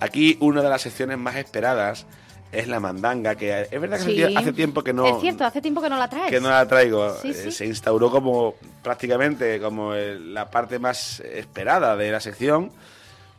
Aquí 0.00 0.36
una 0.40 0.62
de 0.62 0.68
las 0.68 0.82
secciones 0.82 1.18
más 1.18 1.36
esperadas 1.36 2.06
es 2.52 2.68
la 2.68 2.80
mandanga, 2.80 3.34
que 3.34 3.66
es 3.70 3.80
verdad 3.80 3.96
que 3.96 4.02
hace 4.02 4.12
Sí. 4.14 4.20
tie- 4.20 4.36
hace 4.38 4.52
tiempo 4.52 4.82
que 4.84 4.92
no, 4.92 5.06
Es 5.16 5.20
cierto, 5.20 5.44
hace 5.44 5.60
tiempo 5.60 5.80
que 5.80 5.88
no 5.88 5.96
la 5.96 6.08
traes. 6.08 6.30
que 6.30 6.40
no 6.40 6.48
la 6.50 6.66
traigo. 6.68 7.14
Sí, 7.22 7.30
Eh, 7.30 7.34
sí. 7.34 7.52
Se 7.52 7.66
instauró 7.66 8.10
como 8.10 8.54
prácticamente 8.82 9.60
como 9.60 9.94
el- 9.94 10.32
la 10.34 10.50
parte 10.50 10.78
más 10.78 11.20
esperada 11.20 11.96
de 11.96 12.10
la 12.10 12.20
sección. 12.20 12.70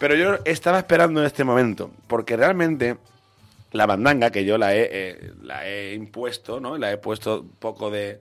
Pero 0.03 0.15
yo 0.15 0.39
estaba 0.43 0.79
esperando 0.79 1.21
en 1.21 1.27
este 1.27 1.45
momento, 1.45 1.89
porque 2.07 2.35
realmente 2.35 2.97
la 3.71 3.87
mandanga, 3.87 4.31
que 4.31 4.43
yo 4.43 4.57
la 4.57 4.75
he, 4.75 4.89
eh, 4.91 5.31
la 5.41 5.65
he 5.65 5.93
impuesto, 5.93 6.59
¿no? 6.59 6.77
La 6.77 6.91
he 6.91 6.97
puesto 6.97 7.39
un 7.39 7.51
poco 7.51 7.89
de, 7.89 8.19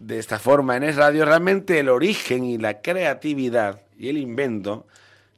de 0.00 0.18
esta 0.18 0.40
forma 0.40 0.76
en 0.76 0.82
Es 0.82 0.96
Radio, 0.96 1.24
realmente 1.24 1.78
el 1.78 1.90
origen 1.90 2.42
y 2.42 2.58
la 2.58 2.80
creatividad 2.80 3.82
y 3.96 4.08
el 4.08 4.18
invento 4.18 4.84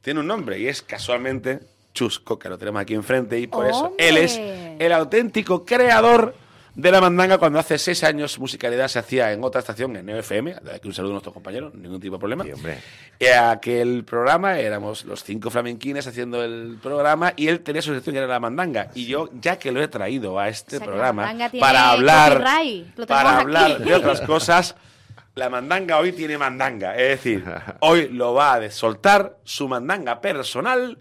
tiene 0.01 0.21
un 0.21 0.25
nombre 0.25 0.57
y 0.57 0.67
es 0.67 0.81
casualmente 0.81 1.59
Chusco, 1.93 2.39
que 2.39 2.49
lo 2.49 2.57
tenemos 2.57 2.81
aquí 2.81 2.95
enfrente 2.95 3.37
y 3.39 3.45
por 3.45 3.67
eso 3.67 3.93
él 3.99 4.17
es 4.17 4.39
el 4.39 4.91
auténtico 4.91 5.65
creador 5.65 6.33
de 6.75 6.91
la 6.91 6.99
mandanga 6.99 7.37
cuando 7.37 7.57
hace 7.57 7.77
seis 7.77 8.03
años 8.03 8.37
musicalidad 8.37 8.89
se 8.89 8.99
hacía 8.99 9.31
en 9.31 9.43
otra 9.43 9.59
estación, 9.59 9.95
en 9.95 10.09
FM, 10.09 10.55
de 10.61 10.75
aquí 10.75 10.87
un 10.87 10.93
saludo 10.93 11.11
a 11.11 11.13
nuestros 11.13 11.33
compañeros, 11.33 11.73
ningún 11.73 12.01
tipo 12.01 12.15
de 12.15 12.19
problema. 12.19 12.43
Sí, 12.43 12.51
hombre. 12.51 12.79
Y 13.17 13.27
aquel 13.27 14.03
programa 14.03 14.59
éramos 14.59 15.05
los 15.05 15.23
cinco 15.23 15.49
flamenquines 15.49 16.05
haciendo 16.05 16.43
el 16.43 16.77
programa 16.83 17.31
y 17.37 17.47
él 17.47 17.61
tenía 17.61 17.81
su 17.81 17.93
sección 17.93 18.13
que 18.13 18.19
era 18.19 18.27
la 18.27 18.41
mandanga. 18.41 18.89
Y 18.93 19.05
yo, 19.05 19.29
ya 19.39 19.57
que 19.57 19.71
lo 19.71 19.81
he 19.81 19.87
traído 19.87 20.37
a 20.37 20.49
este 20.49 20.75
O 20.75 20.79
sea, 20.79 20.87
programa 20.87 21.33
para 21.59 21.91
hablar, 21.91 22.43
para 23.07 23.39
hablar 23.39 23.71
aquí. 23.71 23.83
de 23.83 23.95
otras 23.95 24.19
cosas, 24.21 24.75
la 25.33 25.49
mandanga 25.49 25.97
hoy 25.97 26.11
tiene 26.11 26.37
mandanga. 26.37 26.95
Es 26.97 27.09
decir, 27.09 27.45
hoy 27.79 28.09
lo 28.09 28.33
va 28.33 28.55
a 28.55 28.69
soltar 28.69 29.37
su 29.45 29.69
mandanga 29.69 30.19
personal, 30.19 30.97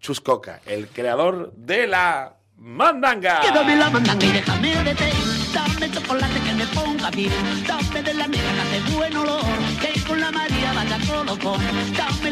Chuscoca, 0.00 0.60
el 0.66 0.86
creador 0.86 1.52
de 1.56 1.88
la 1.88 2.35
mandanga. 2.58 3.40
Dame 3.52 3.76
la 3.76 3.90
mandanga 3.90 4.26
y 4.26 4.32
déjame 4.32 4.84
de 4.84 4.94
té. 4.94 5.12
Dame 5.52 5.90
chocolate 5.90 6.40
que 6.40 6.52
me 6.54 6.66
ponga 6.66 7.10
bien. 7.10 7.32
Dame 7.66 8.02
de 8.02 8.14
la 8.14 8.26
negra 8.26 8.52
que 8.52 8.60
hace 8.60 8.94
buen 8.94 9.16
olor. 9.16 9.65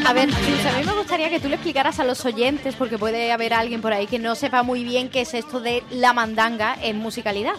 A 0.06 0.12
ver, 0.12 0.28
Chus, 0.28 0.66
a 0.66 0.78
mí 0.78 0.84
me 0.84 0.92
gustaría 0.92 1.30
que 1.30 1.40
tú 1.40 1.48
le 1.48 1.54
explicaras 1.54 1.98
a 1.98 2.04
los 2.04 2.24
oyentes, 2.24 2.74
porque 2.76 2.98
puede 2.98 3.32
haber 3.32 3.54
alguien 3.54 3.80
por 3.80 3.92
ahí 3.92 4.06
que 4.06 4.18
no 4.18 4.34
sepa 4.34 4.62
muy 4.62 4.84
bien 4.84 5.08
qué 5.08 5.22
es 5.22 5.34
esto 5.34 5.60
de 5.60 5.82
la 5.90 6.12
mandanga 6.12 6.76
en 6.80 6.98
musicalidad. 6.98 7.54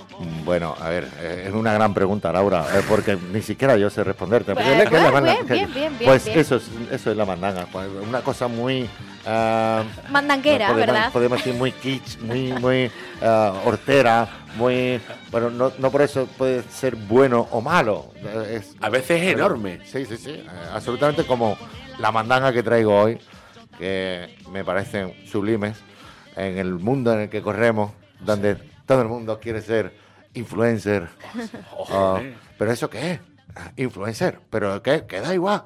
Bueno, 0.45 0.75
a 0.79 0.89
ver, 0.89 1.09
eh, 1.19 1.45
es 1.47 1.53
una 1.53 1.73
gran 1.73 1.93
pregunta, 1.93 2.31
Laura, 2.31 2.65
eh, 2.75 2.81
porque 2.87 3.17
ni 3.33 3.41
siquiera 3.41 3.77
yo 3.77 3.89
sé 3.89 4.03
responderte. 4.03 4.53
Pues, 4.53 4.65
bien, 4.65 5.47
bien, 5.47 5.73
bien, 5.73 5.93
Pues 6.03 6.25
bien. 6.25 6.39
eso 6.39 6.57
es, 6.57 6.63
eso 6.91 7.11
es 7.11 7.17
la 7.17 7.25
mandanga, 7.25 7.67
pues, 7.71 7.87
una 8.07 8.21
cosa 8.21 8.47
muy... 8.47 8.87
ah, 9.25 9.83
Mandanguera, 10.11 10.67
podemos, 10.67 10.87
¿verdad? 10.93 11.11
Podemos 11.11 11.37
decir 11.39 11.55
muy 11.55 11.71
kitsch, 11.71 12.19
muy, 12.19 12.53
muy 12.53 12.91
ah, 13.21 13.53
hortera, 13.65 14.44
muy... 14.55 15.01
Bueno, 15.31 15.49
no, 15.49 15.71
no 15.77 15.91
por 15.91 16.01
eso 16.01 16.27
puede 16.37 16.63
ser 16.63 16.95
bueno 16.95 17.47
o 17.51 17.61
malo. 17.61 18.11
eh, 18.15 18.57
es- 18.61 18.75
A 18.81 18.89
veces 18.89 19.21
es 19.21 19.33
enorme. 19.33 19.79
Sí, 19.85 20.05
sí, 20.05 20.17
sí, 20.17 20.31
eh, 20.31 20.45
absolutamente 20.73 21.25
como 21.25 21.57
la 21.99 22.11
mandanga 22.11 22.51
que 22.53 22.63
traigo 22.63 22.97
hoy, 22.99 23.19
que 23.77 24.37
me 24.51 24.63
parecen 24.63 25.13
sublimes 25.27 25.77
en 26.35 26.57
el 26.57 26.73
mundo 26.75 27.13
en 27.13 27.21
el 27.21 27.29
que 27.29 27.41
corremos, 27.41 27.91
donde 28.19 28.55
todo 28.85 29.01
el 29.01 29.07
mundo 29.07 29.39
quiere 29.39 29.61
ser 29.61 29.93
influencer. 30.33 31.07
Ah, 31.89 32.21
¿Pero 32.57 32.71
eso 32.71 32.89
qué 32.89 33.11
es? 33.11 33.19
Influencer. 33.77 34.39
¿Pero 34.49 34.81
qué? 34.81 35.05
Que 35.05 35.19
da 35.21 35.33
igual. 35.33 35.63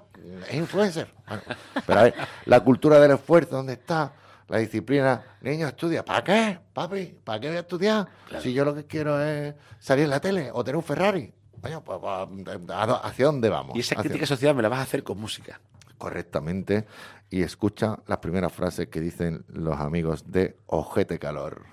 Es 0.49 0.55
influencer. 0.55 1.07
Bueno, 1.27 1.43
pero 1.87 1.99
a 1.99 2.03
ver, 2.03 2.13
la 2.45 2.59
cultura 2.61 2.99
del 2.99 3.11
esfuerzo, 3.11 3.55
¿dónde 3.57 3.73
está? 3.73 4.11
La 4.49 4.57
disciplina. 4.57 5.23
Niño, 5.41 5.67
estudia. 5.67 6.03
¿Para 6.03 6.23
qué, 6.23 6.59
papi? 6.73 7.05
¿Para 7.23 7.39
qué 7.39 7.47
voy 7.47 7.57
a 7.57 7.61
estudiar? 7.61 8.07
Si 8.41 8.51
yo 8.53 8.65
lo 8.65 8.75
que 8.75 8.85
quiero 8.85 9.21
es 9.23 9.53
salir 9.79 10.03
en 10.05 10.09
la 10.09 10.19
tele 10.19 10.49
o 10.51 10.63
tener 10.63 10.75
un 10.75 10.83
Ferrari. 10.83 11.31
Coño, 11.61 11.83
pues, 11.83 11.99
pues, 11.99 12.69
¿a- 12.71 12.83
¿hacia 13.07 13.25
dónde 13.25 13.49
vamos? 13.49 13.75
Y 13.75 13.81
esa 13.81 13.95
¿Hacia- 13.95 14.03
crítica 14.09 14.25
social 14.25 14.55
me 14.55 14.61
la 14.61 14.69
vas 14.69 14.79
a 14.79 14.83
hacer 14.83 15.03
con 15.03 15.19
música. 15.19 15.59
correctamente 15.97 16.87
y 17.29 17.41
escucha 17.43 17.97
las 18.07 18.19
primeras 18.19 18.53
frases 18.53 18.87
que 18.87 19.01
dicen 19.01 19.43
los 19.49 19.77
amigos 19.81 20.31
de 20.31 20.55
Ojete 20.67 21.19
Calor. 21.19 21.65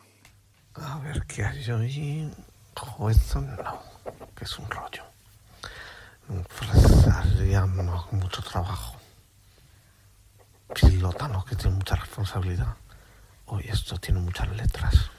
A 0.75 0.99
ver 0.99 1.25
qué 1.27 1.45
hay 1.45 1.71
hoy. 1.71 2.31
Jo, 2.77 3.09
esto 3.09 3.41
no, 3.41 3.81
que 4.35 4.45
es 4.45 4.59
un 4.59 4.69
rollo. 4.69 5.05
Con 8.11 8.19
mucho 8.19 8.43
trabajo 8.43 8.97
pilota. 10.75 11.45
Que 11.49 11.57
tiene 11.57 11.77
mucha 11.77 11.95
responsabilidad. 11.95 12.77
Hoy 13.47 13.65
oh, 13.69 13.73
esto 13.73 13.97
tiene 13.99 14.21
muchas 14.21 14.49
letras. 14.57 15.11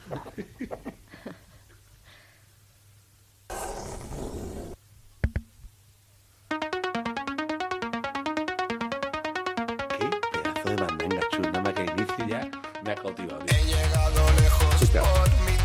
Qué 9.98 10.10
pedazo 10.34 10.70
de 10.70 10.76
mandanga 10.76 11.22
chula, 11.32 11.74
que 11.74 11.84
inicio 11.86 12.28
ya 12.28 12.52
me 12.84 12.92
ha 12.92 12.96
cautivado. 12.96 13.46
He 13.48 13.64
llegado 13.64 14.32
lejos 14.42 14.90
por 14.92 15.30
mi 15.46 15.57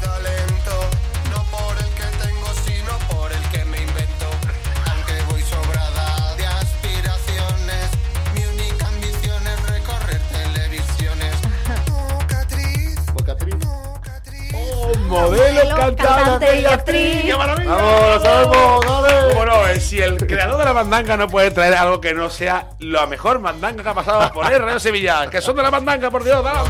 Modelo, 15.20 15.76
cantante 15.76 16.02
cantante 16.02 16.60
y 16.60 16.64
actriz. 16.64 17.22
¡Qué 17.24 17.36
maravilla! 17.36 17.70
¡Vamos, 17.74 18.00
lo 18.14 18.20
sabemos! 18.20 18.86
¡Dale! 18.86 19.32
¿Cómo 19.34 19.44
no? 19.46 19.68
Eh, 19.68 19.80
Si 19.80 20.00
el 20.00 20.16
creador 20.26 20.58
de 20.58 20.64
la 20.64 20.72
mandanga 20.72 21.16
no 21.16 21.28
puede 21.28 21.50
traer 21.50 21.74
algo 21.74 22.00
que 22.00 22.14
no 22.14 22.30
sea 22.30 22.70
la 22.78 23.06
mejor 23.06 23.38
mandanga 23.40 23.82
que 23.82 23.88
ha 23.88 23.94
pasado 23.94 24.32
por 24.32 24.50
el 24.50 24.58
Radio 24.60 24.80
Sevilla, 24.80 25.28
que 25.28 25.40
son 25.42 25.56
de 25.56 25.62
la 25.62 25.70
mandanga, 25.70 26.10
por 26.10 26.24
Dios, 26.24 26.42
dale, 26.42 26.60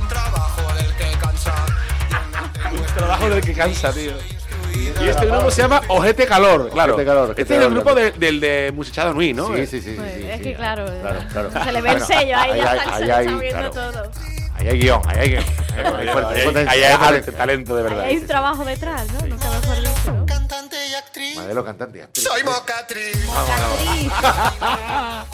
un 0.00 0.08
trabajo 0.08 0.62
del 0.74 0.94
que 0.96 1.18
cansa. 1.18 1.54
Un 2.72 2.94
trabajo 2.96 3.28
del 3.30 3.40
que 3.44 3.52
cansa, 3.54 3.92
tío. 3.92 4.12
Y 5.00 5.08
este 5.08 5.26
grupo 5.26 5.50
se 5.50 5.62
llama 5.62 5.80
Ojete 5.88 6.26
Calor, 6.26 6.70
claro. 6.70 6.94
Ojete 6.94 7.06
Calor, 7.08 7.24
Ojete 7.30 7.42
este 7.42 7.56
es 7.56 7.62
el 7.62 7.70
grupo 7.70 7.92
claro. 7.92 8.00
de- 8.00 8.12
del 8.12 8.40
de 8.40 8.72
Musechado 8.74 9.12
Nui, 9.14 9.32
¿no? 9.32 9.48
Sí, 9.54 9.66
sí, 9.66 9.80
sí. 9.80 9.90
sí, 9.90 9.96
Pues, 9.96 10.14
sí, 10.14 10.26
es 10.28 10.36
sí. 10.38 10.42
que 10.42 10.54
claro, 10.54 10.84
Claro, 11.00 11.20
claro. 11.32 11.50
se 11.64 11.72
le 11.72 11.80
ve 11.80 11.88
el 11.90 11.94
Bueno, 11.98 12.06
sello, 12.06 12.36
ahí 12.38 12.58
ya 12.60 12.70
ahí 12.72 12.78
se 13.06 13.12
ahí 13.12 13.26
está 13.46 13.58
claro. 13.58 13.70
todo. 13.70 14.10
Ahí 14.64 14.70
hay 14.70 14.78
guion, 14.78 15.02
ahí 15.06 15.18
hay 15.18 15.28
guion. 15.28 15.44
Hay 15.76 15.84
Ahí 15.84 16.08
fuerte, 16.08 16.66
hay- 16.70 16.82
arte, 16.84 17.32
talento 17.32 17.76
de 17.76 17.82
verdad. 17.82 18.00
Hay 18.06 18.16
un 18.16 18.26
trabajo 18.26 18.64
detrás, 18.64 19.06
¿no? 19.12 19.26
Nunca 19.26 19.50
mejor 19.50 19.76
dicho, 19.78 20.12
¿no? 20.12 20.24
Cantante 20.24 20.88
y 20.88 20.94
actriz, 20.94 21.36
Modelo, 21.36 21.62
cantante 21.66 21.98
y 21.98 22.00
actriz. 22.00 22.24
soy 22.24 22.42
mocatriz. 22.44 23.26
Mundo 23.26 24.14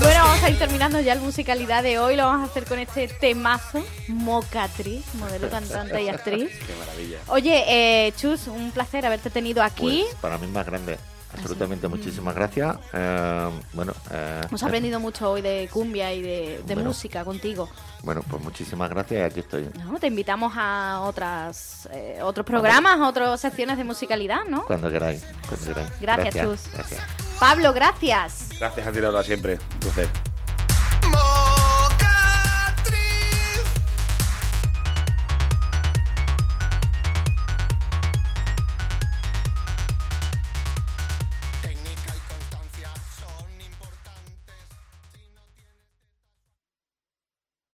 Bueno, 0.00 0.20
vamos 0.24 0.42
a 0.42 0.48
ir 0.48 0.58
terminando 0.58 1.00
ya 1.00 1.12
el 1.12 1.20
musicalidad 1.20 1.82
de 1.82 1.98
hoy. 1.98 2.16
Lo 2.16 2.24
vamos 2.24 2.48
a 2.48 2.50
hacer 2.50 2.64
con 2.64 2.78
este 2.78 3.08
temazo, 3.08 3.84
Mocatriz, 4.08 5.04
modelo 5.16 5.50
cantante 5.50 6.02
y 6.02 6.08
actriz. 6.08 6.50
Qué 6.66 6.74
maravilla. 6.78 7.18
Oye, 7.26 7.64
eh, 8.06 8.12
Chus, 8.16 8.46
un 8.48 8.70
placer 8.70 9.04
haberte 9.04 9.28
tenido 9.28 9.62
aquí. 9.62 10.04
Pues 10.08 10.14
para 10.22 10.38
mí 10.38 10.46
más 10.46 10.64
grande. 10.64 10.96
Absolutamente, 11.32 11.86
muchísimas 11.88 12.34
gracias. 12.34 12.76
Eh, 12.92 13.50
bueno, 13.72 13.92
eh, 14.10 14.40
Hemos 14.48 14.62
aprendido 14.62 14.98
mucho 15.00 15.30
hoy 15.30 15.42
de 15.42 15.68
cumbia 15.72 16.12
y 16.12 16.22
de, 16.22 16.62
de 16.66 16.74
Bueno. 16.74 16.90
música 16.90 17.24
contigo. 17.24 17.68
Bueno, 18.02 18.22
pues 18.28 18.42
muchísimas 18.42 18.90
gracias 18.90 19.20
y 19.20 19.22
aquí 19.22 19.40
estoy. 19.40 19.70
¿no? 19.84 19.98
Te 19.98 20.08
invitamos 20.08 20.52
a 20.56 21.00
otras 21.02 21.88
eh, 21.92 22.18
otros 22.22 22.44
programas, 22.46 22.98
otras 23.00 23.40
secciones 23.40 23.76
de 23.78 23.84
musicalidad, 23.84 24.44
¿no? 24.48 24.64
Cuando 24.64 24.90
queráis. 24.90 25.24
Cuando 25.48 25.66
queráis. 25.66 25.90
Gracias, 26.00 26.34
Chus. 26.34 26.60
Gracias. 26.74 27.00
Pablo, 27.38 27.72
gracias. 27.72 28.48
Gracias 28.58 28.86
a 28.86 28.92
ti, 28.92 29.00
Laura, 29.00 29.22
siempre. 29.22 29.54
Un 29.54 29.78
placer. 29.80 30.29